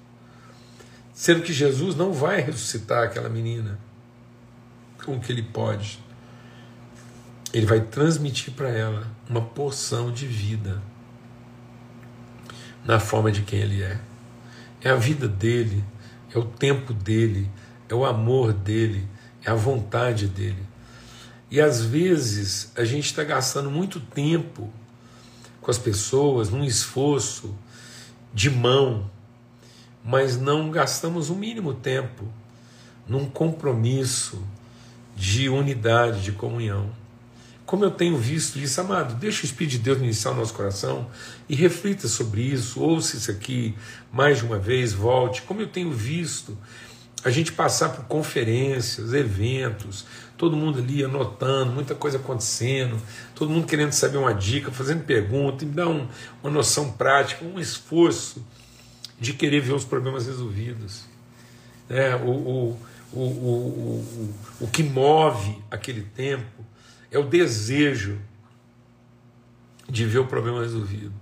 Sendo 1.14 1.42
que 1.42 1.54
Jesus 1.54 1.96
não 1.96 2.12
vai 2.12 2.42
ressuscitar 2.42 3.04
aquela 3.04 3.30
menina 3.30 3.80
com 5.04 5.16
o 5.16 5.20
que 5.20 5.32
ele 5.32 5.44
pode 5.44 6.04
ele 7.54 7.68
vai 7.68 7.80
transmitir 7.80 8.52
para 8.54 8.70
ela 8.70 9.08
uma 9.30 9.42
porção 9.42 10.12
de 10.12 10.26
vida 10.26 10.82
na 12.84 13.00
forma 13.00 13.32
de 13.32 13.44
quem 13.44 13.60
ele 13.60 13.84
é. 13.84 14.00
É 14.82 14.90
a 14.90 14.96
vida 14.96 15.28
dele, 15.28 15.84
é 16.34 16.38
o 16.38 16.44
tempo 16.44 16.92
dele, 16.94 17.50
é 17.88 17.94
o 17.94 18.04
amor 18.04 18.52
dele, 18.52 19.08
é 19.46 19.52
a 19.52 19.54
vontade 19.54 20.28
dele. 20.28 20.64
E 21.50 21.62
às 21.62 21.86
vezes 21.86 22.72
a 22.76 22.84
gente 22.84 23.06
está 23.06 23.24
gastando 23.24 23.70
muito 23.70 24.00
tempo 24.00 24.74
com 25.64 25.72
as 25.72 25.78
pessoas 25.78 26.50
num 26.50 26.64
esforço 26.64 27.56
de 28.34 28.50
mão, 28.50 29.10
mas 30.04 30.38
não 30.38 30.70
gastamos 30.70 31.30
o 31.30 31.36
mínimo 31.36 31.74
tempo 31.74 32.26
num 33.08 33.26
compromisso 33.26 34.44
de 35.16 35.48
unidade, 35.50 36.22
de 36.22 36.34
comunhão. 36.34 36.92
Como 37.66 37.86
eu 37.86 37.92
tenho 37.92 38.18
visto 38.18 38.60
isso, 38.60 38.82
amado, 38.82 39.16
deixa 39.16 39.44
o 39.44 39.46
Espírito 39.46 39.72
de 39.72 39.80
Deus 39.80 40.00
iniciar 40.00 40.32
o 40.32 40.36
nosso 40.36 40.54
coração 40.54 41.08
e 41.48 41.56
reflita 41.56 42.10
sobre 42.10 42.42
isso, 42.42 42.82
ouça 42.82 43.16
isso 43.16 43.32
aqui 43.32 43.74
mais 44.12 44.40
de 44.40 44.46
uma 44.46 44.60
vez, 44.60 44.92
volte. 44.92 45.44
Como 45.44 45.62
eu 45.62 45.68
tenho 45.68 45.92
visto 45.92 46.58
a 47.24 47.30
gente 47.30 47.54
passar 47.54 47.90
por 47.90 48.06
conferências, 48.06 49.14
eventos, 49.14 50.06
todo 50.38 50.58
mundo 50.58 50.80
ali 50.80 51.04
anotando, 51.04 51.72
muita 51.72 51.96
coisa 51.96 52.18
acontecendo, 52.18 53.02
todo 53.34 53.50
mundo 53.50 53.66
querendo 53.66 53.94
saber 53.94 54.18
uma 54.18 54.34
dica, 54.34 54.72
fazendo 54.72 55.04
pergunta, 55.06 55.64
e 55.64 55.68
me 55.68 55.82
um, 55.84 56.08
uma 56.42 56.52
noção 56.52 56.92
prática, 56.92 57.46
um 57.46 57.60
esforço 57.60 58.46
de 59.20 59.34
querer 59.34 59.62
ver 59.62 59.74
os 59.74 59.86
problemas 59.86 60.26
resolvidos. 60.26 61.06
É, 61.90 62.16
o, 62.16 62.30
o, 62.30 62.80
o, 63.14 63.20
o, 63.20 63.22
o, 63.22 64.36
o 64.62 64.68
que 64.68 64.84
move 64.84 65.58
aquele 65.72 66.02
tempo 66.02 66.66
é 67.10 67.18
o 67.18 67.24
desejo 67.24 68.20
de 69.88 70.06
ver 70.06 70.20
o 70.20 70.26
problema 70.26 70.62
resolvido. 70.62 71.14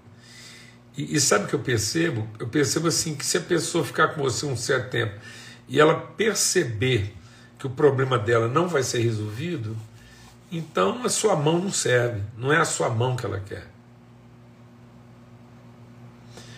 E, 0.97 1.15
e 1.15 1.19
sabe 1.19 1.45
o 1.45 1.47
que 1.47 1.53
eu 1.53 1.59
percebo? 1.59 2.27
Eu 2.39 2.47
percebo 2.47 2.87
assim 2.87 3.13
que 3.15 3.25
se 3.25 3.37
a 3.37 3.41
pessoa 3.41 3.83
ficar 3.83 4.09
com 4.09 4.21
você 4.21 4.45
um 4.45 4.57
certo 4.57 4.89
tempo 4.89 5.13
e 5.71 5.79
ela 5.79 5.95
perceber 5.95 7.15
que 7.57 7.65
o 7.65 7.69
problema 7.69 8.19
dela 8.19 8.49
não 8.49 8.67
vai 8.67 8.83
ser 8.83 8.99
resolvido, 8.99 9.77
então 10.51 11.05
a 11.05 11.09
sua 11.09 11.33
mão 11.33 11.59
não 11.59 11.71
serve, 11.71 12.21
não 12.37 12.51
é 12.51 12.57
a 12.57 12.65
sua 12.65 12.89
mão 12.89 13.15
que 13.15 13.25
ela 13.25 13.39
quer. 13.39 13.71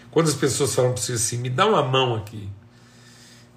Quando 0.10 0.29
as 0.29 0.34
pessoas 0.34 0.74
falam 0.74 0.93
para 0.93 1.01
você 1.01 1.13
assim, 1.13 1.38
me 1.38 1.48
dá 1.48 1.67
uma 1.67 1.84
mão 1.84 2.15
aqui, 2.15 2.50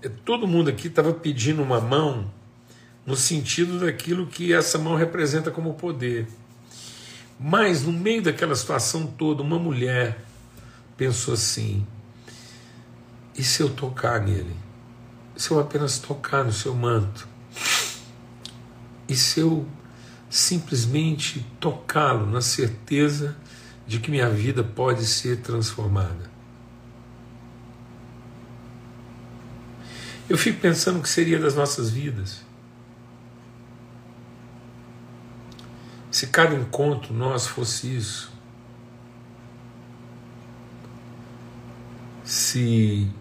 é, 0.02 0.10
todo 0.10 0.46
mundo 0.46 0.68
aqui 0.68 0.88
estava 0.88 1.14
pedindo 1.14 1.62
uma 1.62 1.80
mão 1.80 2.30
no 3.06 3.16
sentido 3.16 3.80
daquilo 3.80 4.26
que 4.26 4.52
essa 4.52 4.76
mão 4.76 4.94
representa 4.94 5.50
como 5.50 5.72
poder. 5.72 6.28
Mas 7.40 7.82
no 7.82 7.92
meio 7.92 8.20
daquela 8.20 8.54
situação 8.54 9.06
toda, 9.06 9.42
uma 9.42 9.58
mulher 9.58 10.22
pensou 10.98 11.32
assim: 11.32 11.86
e 13.34 13.42
se 13.42 13.62
eu 13.62 13.70
tocar 13.70 14.20
nele? 14.20 14.65
Se 15.36 15.50
eu 15.50 15.60
apenas 15.60 15.98
tocar 15.98 16.44
no 16.44 16.52
seu 16.52 16.74
manto? 16.74 17.28
E 19.08 19.14
se 19.14 19.40
eu 19.40 19.66
simplesmente 20.28 21.46
tocá-lo 21.60 22.26
na 22.26 22.40
certeza 22.40 23.36
de 23.86 24.00
que 24.00 24.10
minha 24.10 24.28
vida 24.28 24.64
pode 24.64 25.04
ser 25.06 25.42
transformada? 25.42 26.30
Eu 30.28 30.36
fico 30.36 30.60
pensando 30.60 30.98
o 30.98 31.02
que 31.02 31.08
seria 31.08 31.38
das 31.38 31.54
nossas 31.54 31.90
vidas 31.90 32.46
Se 36.16 36.28
cada 36.28 36.54
encontro 36.54 37.12
nós 37.12 37.46
fosse 37.46 37.94
isso, 37.94 38.32
se, 42.24 43.12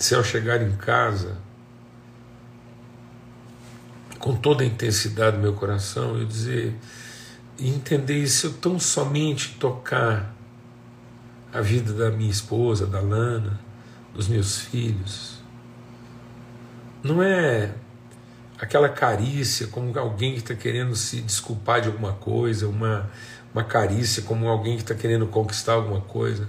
se 0.00 0.14
ao 0.14 0.24
chegar 0.24 0.62
em 0.62 0.72
casa, 0.76 1.36
com 4.18 4.34
toda 4.34 4.64
a 4.64 4.66
intensidade 4.66 5.36
do 5.36 5.42
meu 5.42 5.52
coração, 5.52 6.18
eu 6.18 6.24
dizer 6.24 6.74
e 7.58 7.68
entender 7.68 8.16
isso, 8.16 8.46
eu 8.46 8.52
tão 8.54 8.80
somente 8.80 9.56
tocar 9.60 10.34
a 11.52 11.60
vida 11.60 11.92
da 11.92 12.10
minha 12.10 12.30
esposa, 12.30 12.86
da 12.86 13.00
Lana, 13.00 13.60
dos 14.14 14.26
meus 14.26 14.58
filhos, 14.58 15.38
não 17.02 17.22
é 17.22 17.74
aquela 18.58 18.88
carícia 18.88 19.66
como 19.66 19.96
alguém 19.98 20.32
que 20.32 20.38
está 20.38 20.54
querendo 20.54 20.96
se 20.96 21.20
desculpar 21.20 21.82
de 21.82 21.88
alguma 21.88 22.14
coisa, 22.14 22.66
uma, 22.66 23.10
uma 23.52 23.64
carícia 23.64 24.22
como 24.22 24.48
alguém 24.48 24.76
que 24.76 24.82
está 24.82 24.94
querendo 24.94 25.26
conquistar 25.26 25.74
alguma 25.74 26.00
coisa. 26.00 26.48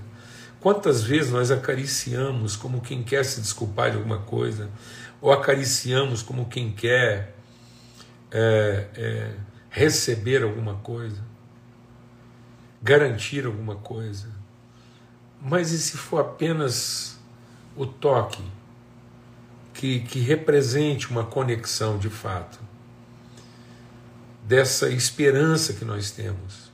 Quantas 0.61 1.01
vezes 1.01 1.31
nós 1.31 1.49
acariciamos 1.49 2.55
como 2.55 2.81
quem 2.81 3.01
quer 3.01 3.25
se 3.25 3.41
desculpar 3.41 3.89
de 3.89 3.97
alguma 3.97 4.19
coisa, 4.19 4.69
ou 5.19 5.33
acariciamos 5.33 6.21
como 6.21 6.47
quem 6.47 6.71
quer 6.71 7.35
é, 8.29 8.87
é, 8.95 9.35
receber 9.71 10.43
alguma 10.43 10.75
coisa, 10.75 11.19
garantir 12.79 13.47
alguma 13.47 13.75
coisa. 13.75 14.29
Mas 15.41 15.71
e 15.71 15.79
se 15.79 15.97
for 15.97 16.21
apenas 16.21 17.19
o 17.75 17.87
toque 17.87 18.43
que, 19.73 20.01
que 20.01 20.19
represente 20.19 21.09
uma 21.09 21.25
conexão 21.25 21.97
de 21.97 22.09
fato 22.09 22.59
dessa 24.43 24.89
esperança 24.89 25.73
que 25.73 25.83
nós 25.83 26.11
temos 26.11 26.71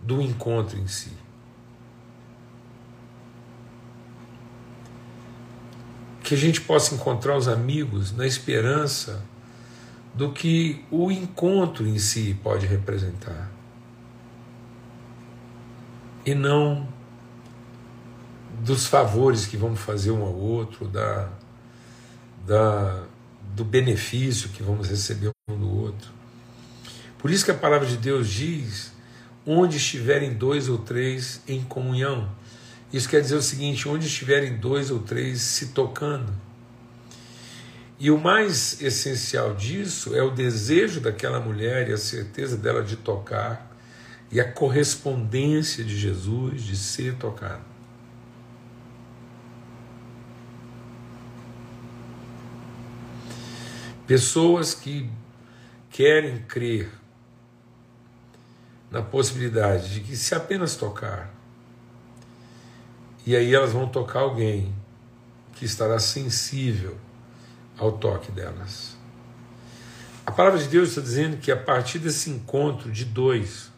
do 0.00 0.22
encontro 0.22 0.78
em 0.78 0.86
si? 0.86 1.25
Que 6.26 6.34
a 6.34 6.36
gente 6.36 6.60
possa 6.60 6.92
encontrar 6.92 7.36
os 7.36 7.46
amigos 7.46 8.10
na 8.10 8.26
esperança 8.26 9.22
do 10.12 10.32
que 10.32 10.84
o 10.90 11.08
encontro 11.08 11.86
em 11.86 12.00
si 12.00 12.36
pode 12.42 12.66
representar. 12.66 13.48
E 16.24 16.34
não 16.34 16.88
dos 18.64 18.86
favores 18.88 19.46
que 19.46 19.56
vamos 19.56 19.78
fazer 19.78 20.10
um 20.10 20.24
ao 20.24 20.34
outro, 20.34 20.88
da, 20.88 21.28
da, 22.44 23.04
do 23.54 23.64
benefício 23.64 24.48
que 24.48 24.64
vamos 24.64 24.88
receber 24.88 25.30
um 25.48 25.56
do 25.56 25.78
outro. 25.80 26.10
Por 27.18 27.30
isso 27.30 27.44
que 27.44 27.52
a 27.52 27.54
palavra 27.54 27.86
de 27.86 27.96
Deus 27.96 28.28
diz: 28.28 28.90
onde 29.46 29.76
estiverem 29.76 30.34
dois 30.34 30.68
ou 30.68 30.78
três 30.78 31.40
em 31.46 31.62
comunhão. 31.62 32.28
Isso 32.92 33.08
quer 33.08 33.20
dizer 33.20 33.36
o 33.36 33.42
seguinte: 33.42 33.88
onde 33.88 34.06
estiverem 34.06 34.56
dois 34.56 34.90
ou 34.90 35.00
três 35.00 35.40
se 35.40 35.68
tocando. 35.68 36.32
E 37.98 38.10
o 38.10 38.18
mais 38.18 38.80
essencial 38.82 39.54
disso 39.54 40.14
é 40.14 40.22
o 40.22 40.30
desejo 40.30 41.00
daquela 41.00 41.40
mulher 41.40 41.88
e 41.88 41.92
a 41.92 41.96
certeza 41.96 42.56
dela 42.56 42.82
de 42.82 42.96
tocar 42.96 43.74
e 44.30 44.38
a 44.38 44.52
correspondência 44.52 45.82
de 45.82 45.96
Jesus 45.96 46.62
de 46.62 46.76
ser 46.76 47.14
tocado. 47.14 47.64
Pessoas 54.06 54.74
que 54.74 55.10
querem 55.90 56.38
crer 56.42 56.90
na 58.90 59.02
possibilidade 59.02 59.94
de 59.94 60.00
que 60.00 60.16
se 60.16 60.34
apenas 60.34 60.76
tocar, 60.76 61.34
e 63.26 63.34
aí 63.34 63.52
elas 63.52 63.72
vão 63.72 63.88
tocar 63.88 64.20
alguém 64.20 64.72
que 65.54 65.64
estará 65.64 65.98
sensível 65.98 66.96
ao 67.76 67.90
toque 67.90 68.30
delas. 68.30 68.96
A 70.24 70.30
palavra 70.30 70.60
de 70.60 70.68
Deus 70.68 70.90
está 70.90 71.00
dizendo 71.00 71.36
que 71.36 71.50
a 71.50 71.56
partir 71.56 71.98
desse 71.98 72.30
encontro 72.30 72.90
de 72.90 73.04
dois, 73.04 73.70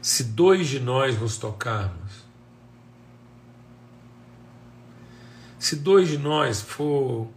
se 0.00 0.24
dois 0.24 0.66
de 0.66 0.80
nós 0.80 1.20
nos 1.20 1.36
tocarmos, 1.36 2.26
se 5.58 5.76
dois 5.76 6.08
de 6.08 6.16
nós 6.16 6.62
for 6.62 7.28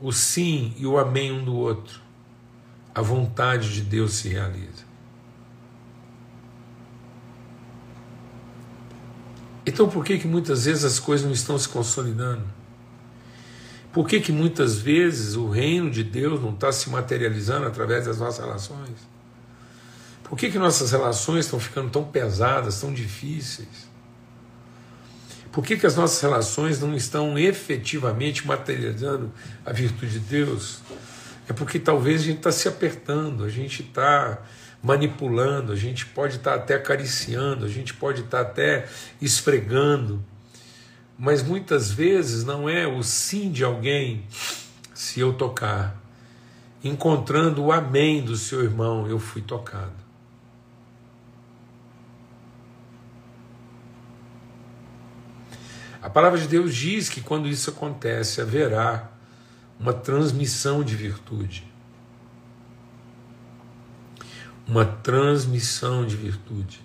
o 0.00 0.12
sim 0.12 0.74
e 0.76 0.86
o 0.86 0.98
amém 0.98 1.32
um 1.32 1.42
do 1.42 1.54
outro, 1.54 2.00
a 2.94 3.00
vontade 3.00 3.72
de 3.72 3.80
Deus 3.80 4.14
se 4.14 4.28
realiza. 4.28 4.84
Então 9.66 9.88
por 9.88 10.04
que 10.04 10.18
que 10.18 10.26
muitas 10.26 10.66
vezes 10.66 10.84
as 10.84 10.98
coisas 10.98 11.24
não 11.24 11.32
estão 11.32 11.58
se 11.58 11.68
consolidando? 11.68 12.44
Por 13.92 14.06
que 14.08 14.20
que 14.20 14.32
muitas 14.32 14.78
vezes 14.78 15.36
o 15.36 15.48
reino 15.48 15.90
de 15.90 16.02
Deus 16.02 16.42
não 16.42 16.50
está 16.50 16.72
se 16.72 16.90
materializando 16.90 17.66
através 17.66 18.06
das 18.06 18.18
nossas 18.18 18.44
relações? 18.44 19.14
Por 20.24 20.36
que 20.36 20.50
que 20.50 20.58
nossas 20.58 20.90
relações 20.90 21.44
estão 21.44 21.60
ficando 21.60 21.90
tão 21.90 22.02
pesadas, 22.02 22.80
tão 22.80 22.92
difíceis? 22.92 23.94
Por 25.54 25.64
que, 25.64 25.76
que 25.76 25.86
as 25.86 25.94
nossas 25.94 26.20
relações 26.20 26.80
não 26.80 26.96
estão 26.96 27.38
efetivamente 27.38 28.44
materializando 28.44 29.30
a 29.64 29.72
virtude 29.72 30.14
de 30.14 30.18
Deus? 30.18 30.80
É 31.48 31.52
porque 31.52 31.78
talvez 31.78 32.22
a 32.22 32.24
gente 32.24 32.38
está 32.38 32.50
se 32.50 32.66
apertando, 32.66 33.44
a 33.44 33.48
gente 33.48 33.82
está 33.82 34.42
manipulando, 34.84 35.72
a 35.72 35.76
gente 35.76 36.04
pode 36.04 36.36
estar 36.36 36.54
até 36.54 36.74
acariciando, 36.74 37.64
a 37.64 37.68
gente 37.68 37.94
pode 37.94 38.20
estar 38.20 38.42
até 38.42 38.86
esfregando, 39.18 40.22
mas 41.18 41.42
muitas 41.42 41.90
vezes 41.90 42.44
não 42.44 42.68
é 42.68 42.86
o 42.86 43.02
sim 43.02 43.50
de 43.50 43.64
alguém 43.64 44.26
se 44.92 45.20
eu 45.20 45.32
tocar. 45.32 45.98
Encontrando 46.82 47.64
o 47.64 47.72
amém 47.72 48.22
do 48.22 48.36
seu 48.36 48.62
irmão, 48.62 49.08
eu 49.08 49.18
fui 49.18 49.40
tocado. 49.40 50.04
A 56.02 56.10
palavra 56.10 56.38
de 56.38 56.46
Deus 56.46 56.74
diz 56.74 57.08
que 57.08 57.22
quando 57.22 57.48
isso 57.48 57.70
acontece, 57.70 58.42
haverá 58.42 59.10
uma 59.80 59.94
transmissão 59.94 60.84
de 60.84 60.94
virtude 60.94 61.73
uma 64.66 64.84
transmissão 64.84 66.06
de 66.06 66.16
virtude. 66.16 66.82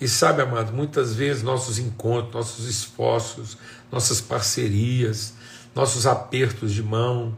E 0.00 0.06
sabe, 0.06 0.42
amado, 0.42 0.72
muitas 0.72 1.14
vezes 1.14 1.42
nossos 1.42 1.78
encontros, 1.78 2.34
nossos 2.34 2.68
esforços, 2.68 3.56
nossas 3.90 4.20
parcerias, 4.20 5.34
nossos 5.74 6.06
apertos 6.06 6.72
de 6.72 6.82
mão, 6.82 7.36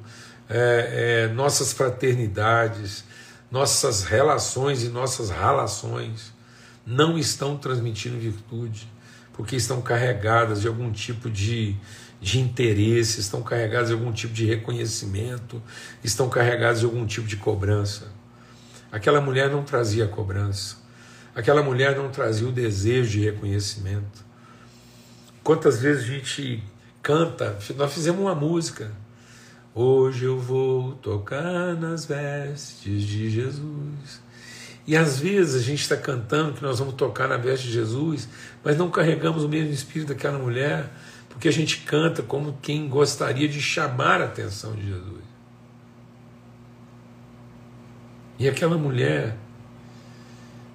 é, 0.49 1.27
é, 1.29 1.35
nossas 1.35 1.73
fraternidades, 1.73 3.05
nossas 3.51 4.05
relações 4.05 4.83
e 4.83 4.89
nossas 4.89 5.31
relações 5.31 6.33
não 6.87 7.19
estão 7.19 7.57
transmitindo 7.57 8.19
virtude, 8.19 8.91
porque 9.35 9.55
estão 9.55 9.81
carregadas 9.81 10.63
de 10.63 10.69
algum 10.69 10.91
tipo 10.91 11.31
de, 11.31 11.77
de 12.21 12.41
interesse, 12.41 13.21
estão 13.21 13.43
carregadas 13.43 13.89
de 13.89 13.95
algum 13.95 14.11
tipo 14.11 14.33
de 14.33 14.47
reconhecimento, 14.47 15.63
estão 16.03 16.29
carregadas 16.29 16.81
de 16.81 16.87
algum 16.87 17.07
tipo 17.07 17.29
de 17.29 17.37
cobrança. 17.37 18.18
Aquela 18.91 19.21
mulher 19.21 19.51
não 19.51 19.63
trazia 19.63 20.07
cobrança. 20.07 20.77
Aquela 21.35 21.63
mulher 21.63 21.97
não 21.97 22.11
trazia 22.11 22.49
o 22.49 22.53
desejo 22.53 23.11
de 23.11 23.21
reconhecimento. 23.21 24.25
Quantas 25.45 25.81
vezes 25.81 26.05
a 26.05 26.07
gente 26.07 26.65
canta, 27.03 27.59
nós 27.77 27.93
fizemos 27.93 28.21
uma 28.21 28.35
música. 28.35 28.91
Hoje 29.75 30.25
eu 30.25 30.39
vou 30.39 30.95
tocar 30.95 31.75
nas 31.75 32.05
vestes 32.05 33.03
de 33.03 33.31
Jesus. 33.31 34.21
E 34.87 34.97
às 34.97 35.21
vezes 35.21 35.55
a 35.55 35.65
gente 35.65 35.83
está 35.83 35.97
cantando 35.97 36.55
que 36.55 36.63
nós 36.63 36.79
vamos 36.79 36.95
tocar 36.95 37.29
na 37.29 37.37
veste 37.37 37.67
de 37.67 37.75
Jesus, 37.75 38.27
mas 38.65 38.77
não 38.77 38.91
carregamos 38.91 39.45
o 39.45 39.49
mesmo 39.49 39.71
espírito 39.71 40.09
daquela 40.09 40.39
mulher, 40.39 40.91
porque 41.29 41.47
a 41.47 41.53
gente 41.53 41.83
canta 41.83 42.23
como 42.23 42.59
quem 42.63 42.89
gostaria 42.89 43.47
de 43.47 43.61
chamar 43.61 44.23
a 44.23 44.25
atenção 44.25 44.75
de 44.75 44.87
Jesus. 44.87 45.23
E 48.39 48.49
aquela 48.49 48.79
mulher, 48.79 49.37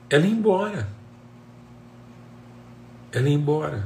ela 0.09 0.25
ia 0.25 0.33
embora. 0.33 0.89
Ela 3.11 3.29
ia 3.29 3.35
embora. 3.35 3.85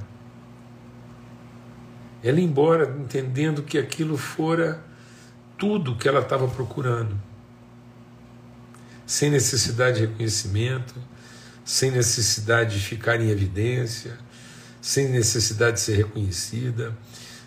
Ela 2.24 2.40
ia 2.40 2.46
embora 2.46 2.98
entendendo 3.00 3.62
que 3.62 3.78
aquilo 3.78 4.18
fora 4.18 4.84
tudo 5.58 5.96
que 5.96 6.08
ela 6.08 6.22
estava 6.22 6.48
procurando. 6.48 7.20
Sem 9.06 9.30
necessidade 9.30 10.00
de 10.00 10.06
reconhecimento, 10.08 10.96
sem 11.64 11.92
necessidade 11.92 12.80
de 12.80 12.84
ficar 12.84 13.22
em 13.22 13.30
evidência, 13.30 14.18
sem 14.82 15.10
necessidade 15.10 15.78
de 15.78 15.82
ser 15.82 15.96
reconhecida, 15.96 16.98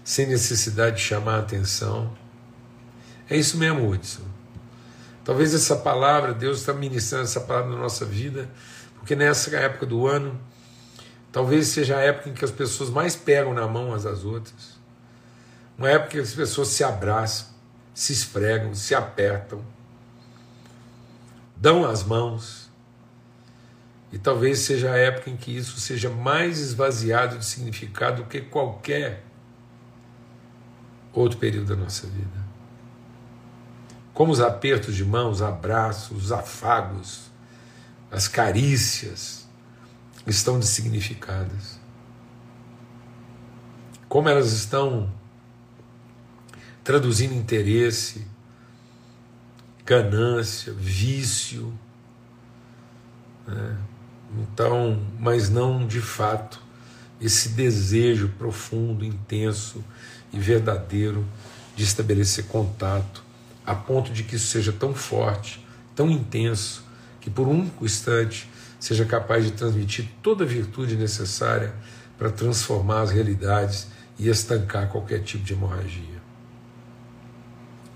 sem 0.04 0.26
necessidade 0.26 0.96
de 0.96 1.02
chamar 1.02 1.36
a 1.36 1.40
atenção. 1.40 2.16
É 3.28 3.36
isso 3.36 3.58
mesmo, 3.58 3.88
Hudson. 3.88 4.29
Talvez 5.24 5.54
essa 5.54 5.76
palavra, 5.76 6.32
Deus 6.32 6.60
está 6.60 6.72
ministrando 6.72 7.24
essa 7.24 7.40
palavra 7.40 7.70
na 7.70 7.76
nossa 7.76 8.04
vida, 8.04 8.48
porque 8.98 9.14
nessa 9.14 9.54
época 9.56 9.84
do 9.84 10.06
ano, 10.06 10.40
talvez 11.30 11.68
seja 11.68 11.98
a 11.98 12.00
época 12.00 12.30
em 12.30 12.34
que 12.34 12.44
as 12.44 12.50
pessoas 12.50 12.88
mais 12.90 13.16
pegam 13.16 13.52
na 13.52 13.66
mão 13.66 13.88
umas 13.88 14.06
às 14.06 14.24
outras. 14.24 14.80
Uma 15.76 15.90
época 15.90 16.08
em 16.08 16.20
que 16.22 16.26
as 16.26 16.34
pessoas 16.34 16.68
se 16.68 16.82
abraçam, 16.82 17.48
se 17.94 18.12
esfregam, 18.12 18.74
se 18.74 18.94
apertam, 18.94 19.62
dão 21.56 21.84
as 21.84 22.02
mãos. 22.02 22.70
E 24.12 24.18
talvez 24.18 24.60
seja 24.60 24.90
a 24.90 24.96
época 24.96 25.30
em 25.30 25.36
que 25.36 25.54
isso 25.54 25.78
seja 25.78 26.10
mais 26.10 26.58
esvaziado 26.58 27.38
de 27.38 27.44
significado 27.44 28.22
do 28.22 28.28
que 28.28 28.40
qualquer 28.40 29.22
outro 31.12 31.38
período 31.38 31.76
da 31.76 31.76
nossa 31.76 32.06
vida 32.06 32.49
como 34.20 34.32
os 34.32 34.40
apertos 34.42 34.94
de 34.94 35.02
mãos, 35.02 35.36
os 35.36 35.42
abraços, 35.42 36.24
os 36.24 36.30
afagos, 36.30 37.30
as 38.10 38.28
carícias, 38.28 39.48
estão 40.26 40.58
dessignificadas. 40.58 41.80
Como 44.10 44.28
elas 44.28 44.52
estão 44.52 45.10
traduzindo 46.84 47.32
interesse, 47.32 48.26
ganância, 49.86 50.70
vício. 50.74 51.72
Né? 53.46 53.78
Então, 54.36 55.02
mas 55.18 55.48
não 55.48 55.86
de 55.86 56.02
fato 56.02 56.62
esse 57.18 57.48
desejo 57.48 58.28
profundo, 58.36 59.02
intenso 59.02 59.82
e 60.30 60.38
verdadeiro 60.38 61.26
de 61.74 61.84
estabelecer 61.84 62.44
contato, 62.48 63.29
a 63.64 63.74
ponto 63.74 64.12
de 64.12 64.22
que 64.22 64.36
isso 64.36 64.46
seja 64.46 64.72
tão 64.72 64.94
forte, 64.94 65.64
tão 65.94 66.10
intenso, 66.10 66.84
que 67.20 67.30
por 67.30 67.46
um 67.46 67.70
instante 67.82 68.48
seja 68.78 69.04
capaz 69.04 69.44
de 69.44 69.52
transmitir 69.52 70.08
toda 70.22 70.44
a 70.44 70.46
virtude 70.46 70.96
necessária 70.96 71.74
para 72.18 72.30
transformar 72.30 73.02
as 73.02 73.10
realidades 73.10 73.88
e 74.18 74.28
estancar 74.28 74.88
qualquer 74.88 75.22
tipo 75.22 75.44
de 75.44 75.52
hemorragia. 75.52 76.20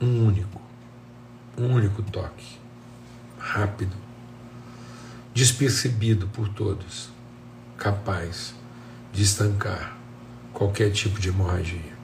Um 0.00 0.26
único, 0.26 0.60
um 1.56 1.72
único 1.72 2.02
toque, 2.02 2.58
rápido, 3.38 3.96
despercebido 5.32 6.26
por 6.28 6.48
todos, 6.48 7.10
capaz 7.76 8.54
de 9.12 9.22
estancar 9.22 9.96
qualquer 10.52 10.90
tipo 10.90 11.18
de 11.18 11.28
hemorragia. 11.28 11.94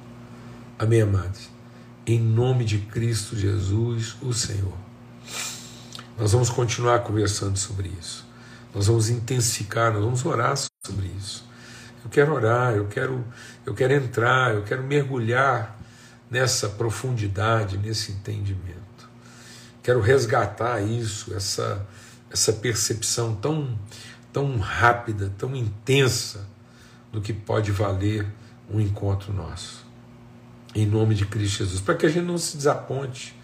Amém, 0.78 1.02
amados? 1.02 1.59
Em 2.12 2.18
nome 2.18 2.64
de 2.64 2.78
Cristo 2.78 3.36
Jesus, 3.36 4.16
o 4.20 4.32
Senhor. 4.32 4.76
Nós 6.18 6.32
vamos 6.32 6.50
continuar 6.50 7.04
conversando 7.04 7.56
sobre 7.56 7.88
isso. 8.00 8.26
Nós 8.74 8.88
vamos 8.88 9.08
intensificar, 9.08 9.92
nós 9.92 10.02
vamos 10.02 10.26
orar 10.26 10.56
sobre 10.56 11.06
isso. 11.16 11.48
Eu 12.02 12.10
quero 12.10 12.34
orar, 12.34 12.74
eu 12.74 12.88
quero, 12.88 13.24
eu 13.64 13.74
quero 13.74 13.92
entrar, 13.92 14.56
eu 14.56 14.64
quero 14.64 14.82
mergulhar 14.82 15.80
nessa 16.28 16.68
profundidade, 16.68 17.78
nesse 17.78 18.10
entendimento. 18.10 19.08
Quero 19.80 20.00
resgatar 20.00 20.80
isso, 20.80 21.32
essa, 21.32 21.86
essa 22.28 22.52
percepção 22.52 23.36
tão, 23.36 23.78
tão 24.32 24.58
rápida, 24.58 25.32
tão 25.38 25.54
intensa 25.54 26.44
do 27.12 27.20
que 27.20 27.32
pode 27.32 27.70
valer 27.70 28.26
um 28.68 28.80
encontro 28.80 29.32
nosso. 29.32 29.88
Em 30.74 30.86
nome 30.86 31.14
de 31.14 31.26
Cristo 31.26 31.58
Jesus. 31.58 31.80
Para 31.80 31.94
que 31.94 32.06
a 32.06 32.08
gente 32.08 32.24
não 32.24 32.38
se 32.38 32.56
desaponte, 32.56 33.34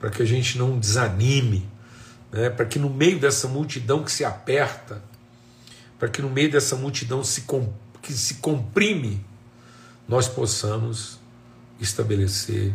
para 0.00 0.10
que 0.10 0.22
a 0.22 0.26
gente 0.26 0.58
não 0.58 0.78
desanime, 0.78 1.68
né? 2.32 2.50
para 2.50 2.66
que 2.66 2.78
no 2.78 2.90
meio 2.90 3.18
dessa 3.18 3.48
multidão 3.48 4.02
que 4.02 4.10
se 4.10 4.24
aperta, 4.24 5.02
para 5.98 6.08
que 6.08 6.20
no 6.20 6.28
meio 6.28 6.50
dessa 6.50 6.76
multidão 6.76 7.24
se, 7.24 7.44
que 8.02 8.12
se 8.12 8.34
comprime, 8.34 9.24
nós 10.08 10.28
possamos 10.28 11.18
estabelecer 11.80 12.74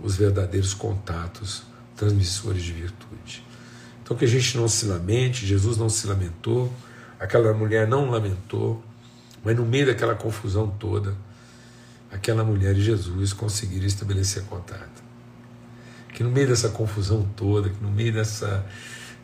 os 0.00 0.16
verdadeiros 0.16 0.74
contatos 0.74 1.62
transmissores 1.96 2.62
de 2.62 2.72
virtude. 2.72 3.44
Então 4.02 4.16
que 4.16 4.24
a 4.24 4.28
gente 4.28 4.56
não 4.56 4.68
se 4.68 4.86
lamente, 4.86 5.46
Jesus 5.46 5.76
não 5.76 5.88
se 5.88 6.06
lamentou, 6.06 6.72
aquela 7.18 7.52
mulher 7.52 7.88
não 7.88 8.10
lamentou, 8.10 8.82
mas 9.42 9.56
no 9.56 9.64
meio 9.64 9.86
daquela 9.86 10.14
confusão 10.14 10.68
toda, 10.68 11.16
aquela 12.16 12.42
mulher 12.42 12.76
e 12.76 12.80
Jesus 12.80 13.32
conseguiram 13.32 13.86
estabelecer 13.86 14.42
contato. 14.44 15.04
Que 16.12 16.22
no 16.22 16.30
meio 16.30 16.48
dessa 16.48 16.70
confusão 16.70 17.28
toda, 17.36 17.68
que 17.68 17.82
no 17.82 17.90
meio 17.90 18.12
dessa 18.12 18.66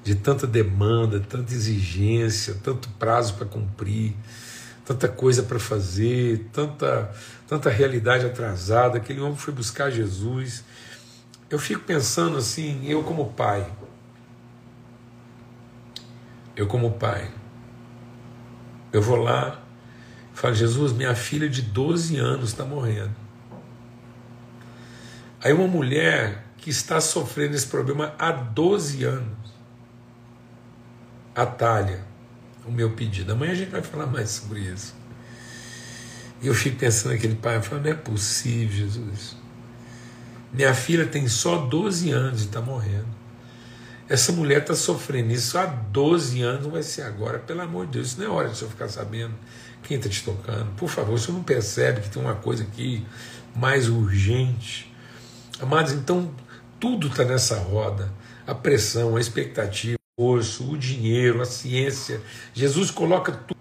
de 0.04 0.14
tanta 0.14 0.46
demanda, 0.46 1.20
tanta 1.20 1.52
exigência, 1.54 2.56
tanto 2.62 2.88
prazo 2.90 3.34
para 3.34 3.46
cumprir, 3.46 4.14
tanta 4.84 5.08
coisa 5.08 5.44
para 5.44 5.58
fazer, 5.58 6.48
tanta, 6.52 7.10
tanta 7.46 7.70
realidade 7.70 8.26
atrasada. 8.26 8.98
Aquele 8.98 9.20
homem 9.20 9.36
foi 9.36 9.54
buscar 9.54 9.90
Jesus. 9.90 10.64
Eu 11.48 11.58
fico 11.58 11.82
pensando 11.82 12.36
assim, 12.36 12.84
eu 12.86 13.02
como 13.04 13.32
pai, 13.32 13.70
eu 16.56 16.66
como 16.66 16.92
pai, 16.92 17.30
eu 18.92 19.00
vou 19.00 19.16
lá 19.16 19.61
falo, 20.34 20.54
Jesus, 20.54 20.92
minha 20.92 21.14
filha 21.14 21.48
de 21.48 21.62
12 21.62 22.16
anos 22.18 22.50
está 22.50 22.64
morrendo. 22.64 23.14
Aí 25.42 25.52
uma 25.52 25.66
mulher 25.66 26.44
que 26.56 26.70
está 26.70 27.00
sofrendo 27.00 27.56
esse 27.56 27.66
problema 27.66 28.14
há 28.18 28.30
12 28.30 29.04
anos 29.04 29.42
atalha 31.34 32.04
o 32.64 32.70
meu 32.70 32.90
pedido. 32.90 33.32
Amanhã 33.32 33.52
a 33.52 33.56
gente 33.56 33.70
vai 33.70 33.82
falar 33.82 34.06
mais 34.06 34.30
sobre 34.30 34.60
isso. 34.60 34.94
E 36.40 36.46
eu 36.46 36.54
fico 36.54 36.76
pensando 36.76 37.12
naquele 37.12 37.34
pai, 37.34 37.56
eu 37.56 37.62
falo, 37.62 37.82
não 37.82 37.90
é 37.90 37.94
possível, 37.94 38.76
Jesus. 38.76 39.36
Minha 40.52 40.74
filha 40.74 41.06
tem 41.06 41.26
só 41.28 41.56
12 41.58 42.10
anos 42.10 42.42
e 42.42 42.46
está 42.46 42.60
morrendo. 42.60 43.22
Essa 44.08 44.32
mulher 44.32 44.62
está 44.62 44.74
sofrendo 44.74 45.32
isso 45.32 45.56
há 45.56 45.64
12 45.64 46.42
anos, 46.42 46.66
vai 46.66 46.82
ser 46.82 47.02
agora, 47.02 47.38
pelo 47.38 47.62
amor 47.62 47.86
de 47.86 47.92
Deus, 47.92 48.08
isso 48.08 48.20
não 48.20 48.26
é 48.26 48.28
hora 48.28 48.48
de 48.48 48.58
você 48.58 48.66
ficar 48.66 48.88
sabendo 48.88 49.34
quem 49.82 49.96
está 49.96 50.08
te 50.08 50.22
tocando. 50.22 50.70
Por 50.76 50.88
favor, 50.88 51.18
você 51.18 51.32
não 51.32 51.42
percebe 51.42 52.00
que 52.00 52.10
tem 52.10 52.22
uma 52.22 52.34
coisa 52.34 52.62
aqui 52.62 53.06
mais 53.54 53.88
urgente. 53.88 54.92
Amados, 55.60 55.92
então 55.92 56.32
tudo 56.80 57.08
está 57.08 57.24
nessa 57.24 57.58
roda. 57.58 58.12
A 58.46 58.54
pressão, 58.54 59.16
a 59.16 59.20
expectativa 59.20 59.96
esforço, 60.22 60.70
o 60.70 60.76
dinheiro, 60.76 61.40
a 61.40 61.44
ciência. 61.44 62.20
Jesus 62.52 62.90
coloca 62.90 63.32
tudo. 63.32 63.60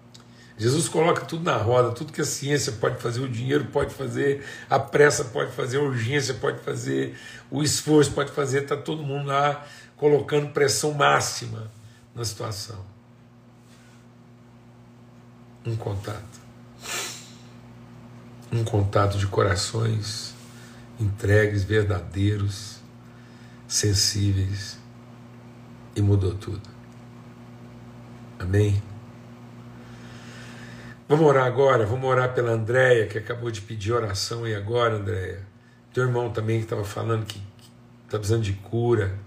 Jesus 0.58 0.88
coloca 0.88 1.24
tudo 1.24 1.42
na 1.42 1.56
roda, 1.56 1.92
tudo 1.92 2.12
que 2.12 2.20
a 2.20 2.24
ciência 2.24 2.72
pode 2.72 3.02
fazer, 3.02 3.20
o 3.20 3.28
dinheiro 3.28 3.64
pode 3.72 3.92
fazer, 3.92 4.44
a 4.70 4.78
pressa 4.78 5.24
pode 5.24 5.50
fazer, 5.52 5.78
a 5.78 5.80
urgência 5.80 6.34
pode 6.34 6.60
fazer, 6.60 7.18
o 7.50 7.62
esforço 7.62 8.12
pode 8.12 8.30
fazer, 8.30 8.62
está 8.62 8.76
todo 8.76 9.02
mundo 9.02 9.26
lá 9.26 9.66
colocando 9.96 10.52
pressão 10.52 10.92
máxima 10.92 11.68
na 12.14 12.24
situação. 12.24 12.91
Um 15.64 15.76
contato. 15.76 16.40
Um 18.52 18.64
contato 18.64 19.16
de 19.16 19.26
corações 19.26 20.34
entregues, 20.98 21.64
verdadeiros, 21.64 22.80
sensíveis 23.66 24.78
e 25.94 26.02
mudou 26.02 26.34
tudo. 26.34 26.68
Amém? 28.38 28.82
Vamos 31.08 31.26
orar 31.26 31.46
agora, 31.46 31.84
vamos 31.84 32.08
orar 32.08 32.32
pela 32.34 32.52
Andréia, 32.52 33.06
que 33.06 33.18
acabou 33.18 33.50
de 33.50 33.60
pedir 33.60 33.92
oração 33.92 34.46
e 34.46 34.54
agora, 34.54 34.96
Andréia. 34.96 35.46
Teu 35.92 36.04
irmão 36.04 36.30
também 36.30 36.58
que 36.58 36.64
estava 36.64 36.84
falando 36.84 37.26
que 37.26 37.40
está 38.06 38.18
precisando 38.18 38.42
de 38.42 38.54
cura. 38.54 39.18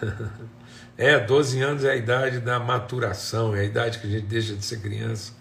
é, 1.00 1.18
12 1.18 1.62
anos 1.62 1.82
é 1.82 1.92
a 1.92 1.96
idade 1.96 2.40
da 2.40 2.60
maturação, 2.60 3.56
é 3.56 3.60
a 3.60 3.64
idade 3.64 3.98
que 4.00 4.06
a 4.06 4.10
gente 4.10 4.26
deixa 4.26 4.54
de 4.54 4.62
ser 4.62 4.80
criança 4.80 5.32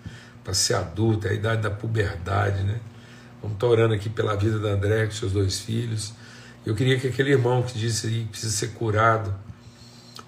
para 0.41 0.53
ser 0.53 0.75
adulto, 0.75 1.27
é 1.27 1.31
a 1.31 1.33
idade 1.33 1.61
da 1.61 1.69
puberdade, 1.69 2.63
né? 2.63 2.79
Vamos 3.41 3.55
estar 3.55 3.67
orando 3.67 3.93
aqui 3.93 4.09
pela 4.09 4.37
vida 4.37 4.57
da 4.57 4.69
Andréia 4.69 5.05
com 5.05 5.11
seus 5.11 5.33
dois 5.33 5.59
filhos. 5.59 6.13
Eu 6.65 6.73
queria 6.73 6.97
que 6.97 7.07
aquele 7.09 7.31
irmão 7.31 7.61
que 7.61 7.77
disse 7.77 8.07
aí 8.07 8.23
que 8.23 8.29
precisa 8.29 8.55
ser 8.55 8.69
curado, 8.69 9.35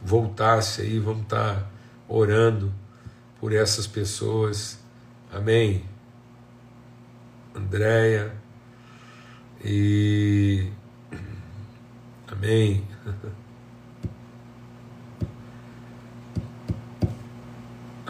voltasse 0.04 0.82
aí, 0.82 1.00
vamos 1.00 1.24
estar 1.24 1.56
tá 1.56 1.68
orando 2.10 2.70
por 3.40 3.54
essas 3.54 3.88
pessoas. 3.88 4.80
Amém. 5.32 5.86
Andréia 7.56 8.34
e 9.64 10.70
Amém. 12.28 12.84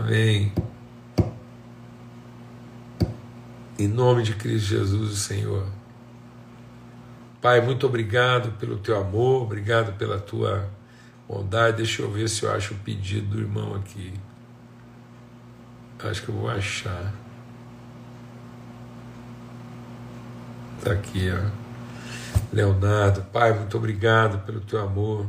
Amém. 0.02 0.52
Em 3.78 3.88
nome 3.88 4.24
de 4.24 4.34
Cristo 4.34 4.70
Jesus, 4.70 5.12
o 5.12 5.16
Senhor. 5.16 5.68
Pai, 7.40 7.62
muito 7.62 7.86
obrigado 7.86 8.52
pelo 8.58 8.80
teu 8.80 9.00
amor, 9.00 9.44
obrigado 9.44 9.96
pela 9.98 10.20
tua 10.20 10.68
Bondade, 11.28 11.78
deixa 11.78 12.02
eu 12.02 12.12
ver 12.12 12.28
se 12.28 12.44
eu 12.44 12.52
acho 12.52 12.74
o 12.74 12.78
pedido 12.80 13.28
do 13.28 13.40
irmão 13.40 13.76
aqui. 13.76 14.14
Acho 16.04 16.24
que 16.24 16.30
eu 16.30 16.36
vou 16.36 16.50
achar. 16.50 17.14
Está 20.80 20.94
aqui, 20.94 21.30
ó. 21.30 21.50
Leonardo, 22.52 23.22
Pai, 23.32 23.54
muito 23.54 23.78
obrigado 23.78 24.44
pelo 24.48 24.62
teu 24.62 24.82
amor. 24.82 25.28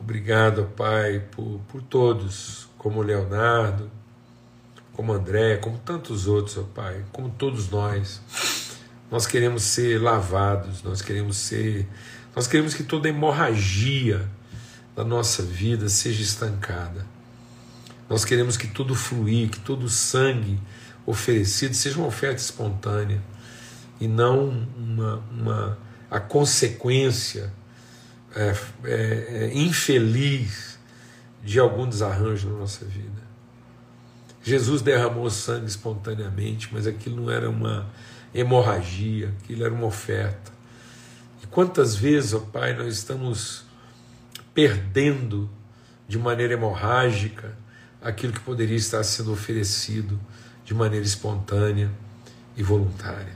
Obrigado, 0.00 0.64
Pai, 0.74 1.20
por, 1.30 1.60
por 1.68 1.82
todos, 1.82 2.68
como 2.84 3.00
Leonardo, 3.00 3.90
como 4.92 5.14
André, 5.14 5.56
como 5.56 5.78
tantos 5.78 6.26
outros, 6.26 6.58
ó 6.58 6.64
Pai, 6.64 7.02
como 7.12 7.30
todos 7.30 7.70
nós. 7.70 8.20
Nós 9.10 9.26
queremos 9.26 9.62
ser 9.62 9.98
lavados, 9.98 10.82
nós 10.82 11.00
queremos 11.00 11.38
ser. 11.38 11.88
Nós 12.36 12.46
queremos 12.46 12.74
que 12.74 12.82
toda 12.82 13.08
hemorragia 13.08 14.28
da 14.94 15.02
nossa 15.02 15.42
vida 15.42 15.88
seja 15.88 16.20
estancada. 16.20 17.06
Nós 18.06 18.22
queremos 18.22 18.54
que 18.54 18.66
tudo 18.66 18.94
fluir, 18.94 19.48
que 19.48 19.60
todo 19.60 19.88
sangue 19.88 20.60
oferecido 21.06 21.72
seja 21.72 21.96
uma 21.96 22.08
oferta 22.08 22.42
espontânea 22.42 23.22
e 23.98 24.06
não 24.06 24.50
uma, 24.76 25.22
uma 25.32 25.78
a 26.10 26.20
consequência 26.20 27.50
é, 28.36 28.54
é, 28.84 29.26
é, 29.30 29.54
infeliz 29.54 30.73
de 31.44 31.60
algum 31.60 31.86
desarranjo 31.86 32.48
na 32.48 32.58
nossa 32.58 32.84
vida. 32.86 33.22
Jesus 34.42 34.82
derramou 34.82 35.28
sangue 35.30 35.66
espontaneamente, 35.66 36.68
mas 36.72 36.86
aquilo 36.86 37.16
não 37.16 37.30
era 37.30 37.48
uma 37.48 37.86
hemorragia, 38.34 39.32
aquilo 39.42 39.64
era 39.64 39.72
uma 39.72 39.86
oferta. 39.86 40.52
E 41.42 41.46
quantas 41.46 41.94
vezes, 41.94 42.32
ó 42.34 42.40
Pai, 42.40 42.74
nós 42.74 42.94
estamos 42.94 43.64
perdendo 44.54 45.48
de 46.08 46.18
maneira 46.18 46.54
hemorrágica 46.54 47.56
aquilo 48.02 48.32
que 48.32 48.40
poderia 48.40 48.76
estar 48.76 49.02
sendo 49.02 49.32
oferecido 49.32 50.18
de 50.64 50.74
maneira 50.74 51.04
espontânea 51.04 51.90
e 52.56 52.62
voluntária. 52.62 53.34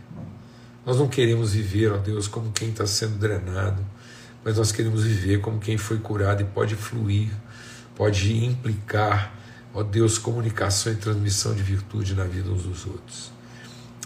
Nós 0.85 0.99
não 0.99 1.09
queremos 1.09 1.53
viver, 1.53 1.93
ó 1.93 1.99
Deus, 1.99 2.29
como 2.29 2.53
quem 2.53 2.71
está 2.71 2.87
sendo 2.87 3.19
drenado, 3.19 3.85
mas 4.45 4.57
nós 4.57 4.73
queremos 4.73 5.05
viver 5.05 5.41
como 5.41 5.59
quem 5.59 5.77
foi 5.77 5.99
curado 5.99 6.43
e 6.43 6.45
pode 6.45 6.75
fluir, 6.75 7.31
pode 7.99 8.45
implicar 8.45 9.37
ó 9.75 9.83
Deus, 9.83 10.19
comunicação 10.19 10.93
e 10.93 10.97
transmissão 10.97 11.55
de 11.55 11.63
virtude 11.63 12.15
na 12.15 12.25
vida 12.25 12.51
uns 12.51 12.63
dos 12.63 12.87
outros. 12.87 13.31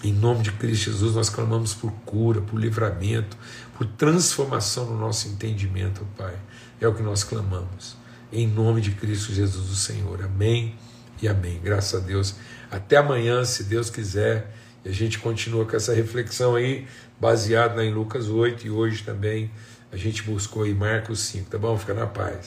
Em 0.03 0.13
nome 0.13 0.43
de 0.43 0.51
Cristo 0.53 0.91
Jesus, 0.91 1.15
nós 1.15 1.29
clamamos 1.29 1.75
por 1.75 1.93
cura, 2.05 2.41
por 2.41 2.59
livramento, 2.59 3.37
por 3.77 3.87
transformação 3.87 4.87
no 4.87 4.99
nosso 4.99 5.29
entendimento, 5.29 6.05
Pai. 6.17 6.35
É 6.81 6.89
o 6.89 6.95
que 6.95 7.03
nós 7.03 7.23
clamamos. 7.23 7.97
Em 8.33 8.47
nome 8.47 8.81
de 8.81 8.91
Cristo 8.93 9.33
Jesus, 9.33 9.71
o 9.71 9.77
Senhor. 9.77 10.25
Amém 10.25 10.75
e 11.21 11.29
amém. 11.29 11.61
Graças 11.63 12.03
a 12.03 12.05
Deus. 12.05 12.35
Até 12.71 12.97
amanhã, 12.97 13.45
se 13.45 13.65
Deus 13.65 13.91
quiser. 13.91 14.53
E 14.85 14.89
a 14.89 14.93
gente 14.93 15.21
continua 15.21 15.65
com 15.65 15.77
essa 15.77 15.95
reflexão 15.95 16.57
aí, 16.57 16.89
baseada 17.21 17.85
em 17.85 17.95
Lucas 17.95 18.29
8, 18.29 18.67
e 18.67 18.71
hoje 18.71 19.05
também 19.05 19.49
a 19.93 19.97
gente 19.97 20.25
buscou 20.25 20.67
em 20.67 20.75
Marcos 20.75 21.21
5, 21.21 21.49
tá 21.51 21.59
bom? 21.59 21.79
Fica 21.79 21.95
na 21.95 22.07
paz. 22.07 22.41